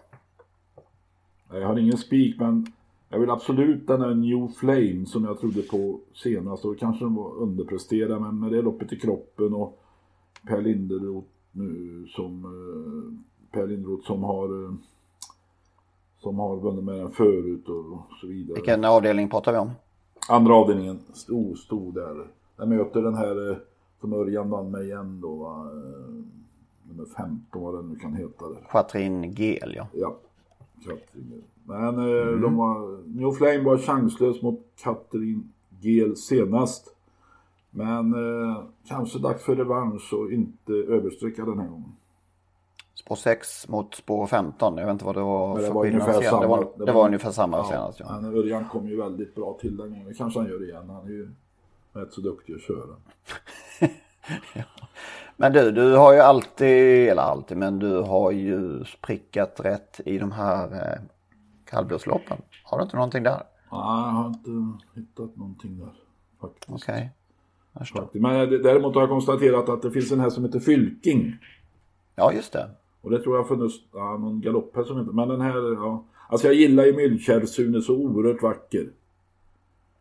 [1.54, 2.66] Jag har ingen spik men
[3.10, 7.16] jag vill absolut den här New Flame som jag trodde på senast och kanske den
[7.16, 9.80] var underpresterad men med det loppet i kroppen och
[10.48, 14.74] Per Linderoth nu som eh, Per Linderoth som har eh,
[16.20, 18.56] som har vunnit med den förut och så vidare.
[18.56, 19.72] Vilken avdelning pratar vi om?
[20.30, 22.28] Andra avdelningen stod, stod där.
[22.58, 23.58] Den möter den här eh,
[24.02, 25.72] som Örjan vann med igen då va.
[26.84, 28.50] Nummer 15 vad den nu kan heta.
[28.50, 28.68] Där.
[28.72, 29.88] Katrin Gel, ja.
[29.94, 30.18] Ja.
[30.84, 31.44] Katrin.
[31.66, 36.96] Men eh, de var, New Flame var chanslös mot Katrin Gel senast.
[37.70, 41.92] Men eh, kanske dags för revansch och inte översträcka den här gången.
[42.96, 44.78] Spår 6 mot spår 15.
[44.78, 46.42] Jag vet inte vad det var det för var ungefär senast.
[46.42, 48.00] Det var, samma- det var ungefär samma senast.
[48.00, 48.06] Ja.
[48.10, 48.22] Ja.
[48.22, 50.08] Men Örjan kom ju väldigt bra till den gången.
[50.08, 50.90] Det kanske han gör igen.
[50.90, 51.30] Han är ju
[51.94, 52.96] rätt så duktig att köra.
[55.38, 60.18] Men du, du har ju alltid, eller alltid, men du har ju prickat rätt i
[60.18, 61.02] de här eh,
[61.66, 62.38] kallblodsloppen.
[62.64, 63.44] Har du inte någonting där?
[63.72, 65.94] Nej, jag har inte hittat någonting där.
[66.42, 66.70] Faktiskt.
[66.70, 67.12] Okej.
[67.74, 68.22] Faktiskt.
[68.22, 71.36] Men d- däremot har jag konstaterat att det finns en här som heter Fylking.
[72.16, 72.70] Ja, just det.
[73.02, 75.12] Och det tror jag funnits ja, någon galopphäst som heter.
[75.12, 76.04] Men den här, ja.
[76.30, 78.90] Alltså jag gillar ju Myllkärr-Sune så oerhört vacker.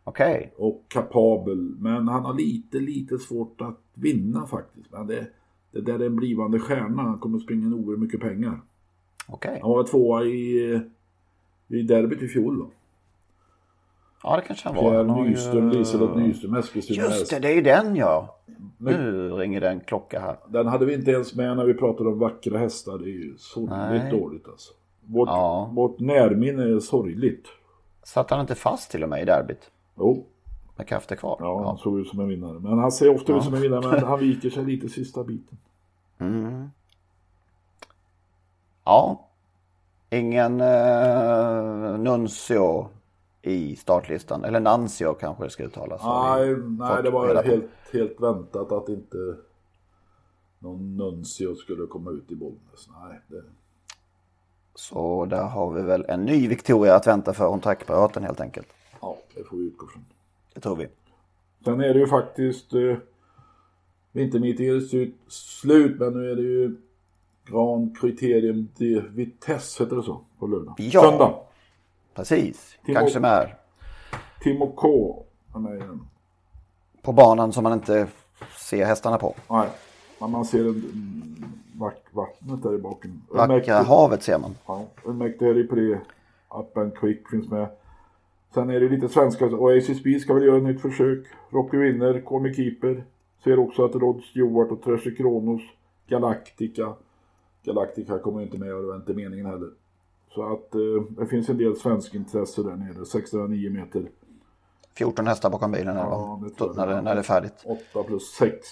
[0.05, 0.53] Okej.
[0.57, 1.75] Och kapabel.
[1.79, 4.93] Men han har lite, lite svårt att vinna faktiskt.
[4.93, 5.27] Men det,
[5.71, 7.03] det där är en blivande stjärna.
[7.03, 8.61] Han kommer springa en oerhört mycket pengar.
[9.29, 9.59] Okej.
[9.63, 10.81] Han var tvåa i,
[11.69, 12.71] i derbyt i fjol då.
[14.23, 14.91] Ja, det kanske han var.
[14.91, 18.39] Pierre ju- Nyström, Liselott Nyström, Eskilstuna Just det, det är ju den ja.
[18.79, 20.37] Nu ringer det en klocka här.
[20.49, 22.99] Den hade vi inte ens med när vi pratade om vackra hästar.
[22.99, 23.71] Det är ju sorgligt
[24.03, 24.11] Nej.
[24.11, 24.73] dåligt alltså.
[25.07, 25.71] Vårt, Ja.
[25.75, 27.47] vårt närminne är sorgligt.
[28.03, 29.71] Satt han inte fast till och med i derbyt?
[29.97, 30.27] Jo,
[30.77, 31.37] Med krafter kvar?
[31.41, 32.59] ja, han såg ut som en vinnare.
[32.61, 35.59] Men han ser ofta ut som en vinnare, men han viker sig lite sista biten.
[36.19, 36.71] Mm.
[38.85, 39.29] Ja.
[40.11, 42.89] Ingen uh, Nuncio
[43.43, 44.45] i startlistan.
[44.45, 46.03] Eller Nancio kanske det ska uttalas.
[46.05, 49.17] Nej, nej, det var helt, helt väntat att inte
[50.59, 52.89] någon Nuncio skulle komma ut i Bollnäs.
[53.03, 53.43] Nej, det,
[54.75, 58.69] Så där har vi väl en ny Victoria att vänta för kontaktparaten helt enkelt.
[59.35, 60.05] Det får vi utgå från.
[60.55, 60.89] Det tror vi.
[61.65, 62.97] Sen är det ju faktiskt eh,
[64.13, 66.77] vintermeetinget är slut, men nu är det ju
[67.45, 70.21] Grand Criterium de Vitesse, heter det så?
[70.39, 70.75] På lördag.
[70.79, 71.03] Ja.
[71.03, 71.35] Söndag.
[72.15, 72.79] Precis.
[72.87, 73.53] Timo- Kanske med
[74.41, 75.25] Timo K
[77.03, 78.07] på banan som man inte
[78.59, 79.35] ser hästarna på.
[79.51, 79.69] Nej,
[80.21, 81.45] men man ser en,
[81.79, 83.23] vack, vattnet där i baken.
[83.29, 84.55] Vackra havet ser man.
[84.67, 86.01] Ja, Unmäktig pre.
[86.61, 87.69] Up and Quick finns med.
[88.55, 89.47] Sen är det lite svenska.
[89.47, 91.27] Oasis Speed ska väl göra ett nytt försök.
[91.51, 93.05] Rocky Winner, Me Keeper.
[93.45, 95.63] Ser också att Rod Stewart och Treasure Kronos,
[96.07, 96.95] Galactica.
[97.63, 99.71] Galactica kommer inte med och det var inte meningen heller.
[100.35, 103.07] Så att eh, det finns en del svensk intresse där nere.
[103.07, 104.11] 609 meter.
[104.95, 107.65] 14 hästar bakom bilen Ja, det när, det, när det är färdigt.
[107.93, 108.69] 8 plus 6.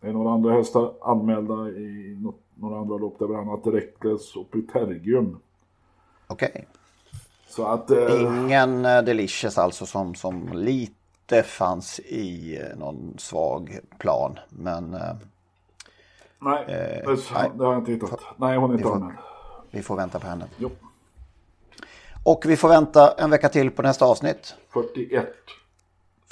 [0.00, 3.18] Det är några andra hästar anmälda i något, några andra lopp.
[3.18, 5.38] Där bland annat Reckless och Putergium.
[6.26, 6.68] Okej.
[7.48, 7.90] Så att...
[7.90, 14.38] Eh, Ingen eh, Delicious alltså som, som lite fanns i eh, någon svag plan.
[14.48, 15.00] Men eh,
[16.40, 17.50] Nej, Eh, det, nej.
[17.54, 18.20] det har jag inte hittat.
[18.36, 19.18] Nej, hon är inte anmäld.
[19.70, 20.44] vi får vänta på henne.
[20.58, 20.70] Jo,
[22.24, 24.54] Och vi får vänta en vecka till på nästa avsnitt.
[24.72, 25.26] 41.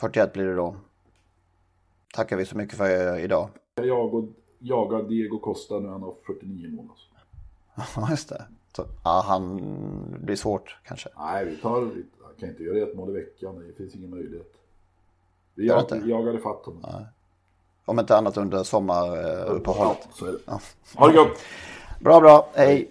[0.01, 0.77] 41 blir det då.
[2.15, 3.49] Tackar vi så mycket för eh, idag.
[3.75, 4.25] Jag och
[4.59, 6.87] jagar Diego Costa när han har 49 mål.
[6.91, 7.07] Alltså.
[8.01, 8.45] Ja, just det.
[8.77, 9.57] Så, ja, han
[10.13, 11.09] det blir svårt kanske.
[11.19, 11.81] Nej, vi tar...
[11.81, 13.65] Vi jag kan inte göra ett mål i veckan.
[13.67, 14.53] Det finns ingen möjlighet.
[15.55, 15.97] Vi jag, inte?
[15.97, 17.07] jagar ifatt honom.
[17.85, 19.99] Om inte annat under sommaruppehållet.
[20.03, 20.39] Ja, så är det.
[20.95, 21.39] Ha det gott!
[22.01, 22.49] Bra, bra.
[22.55, 22.91] Hej!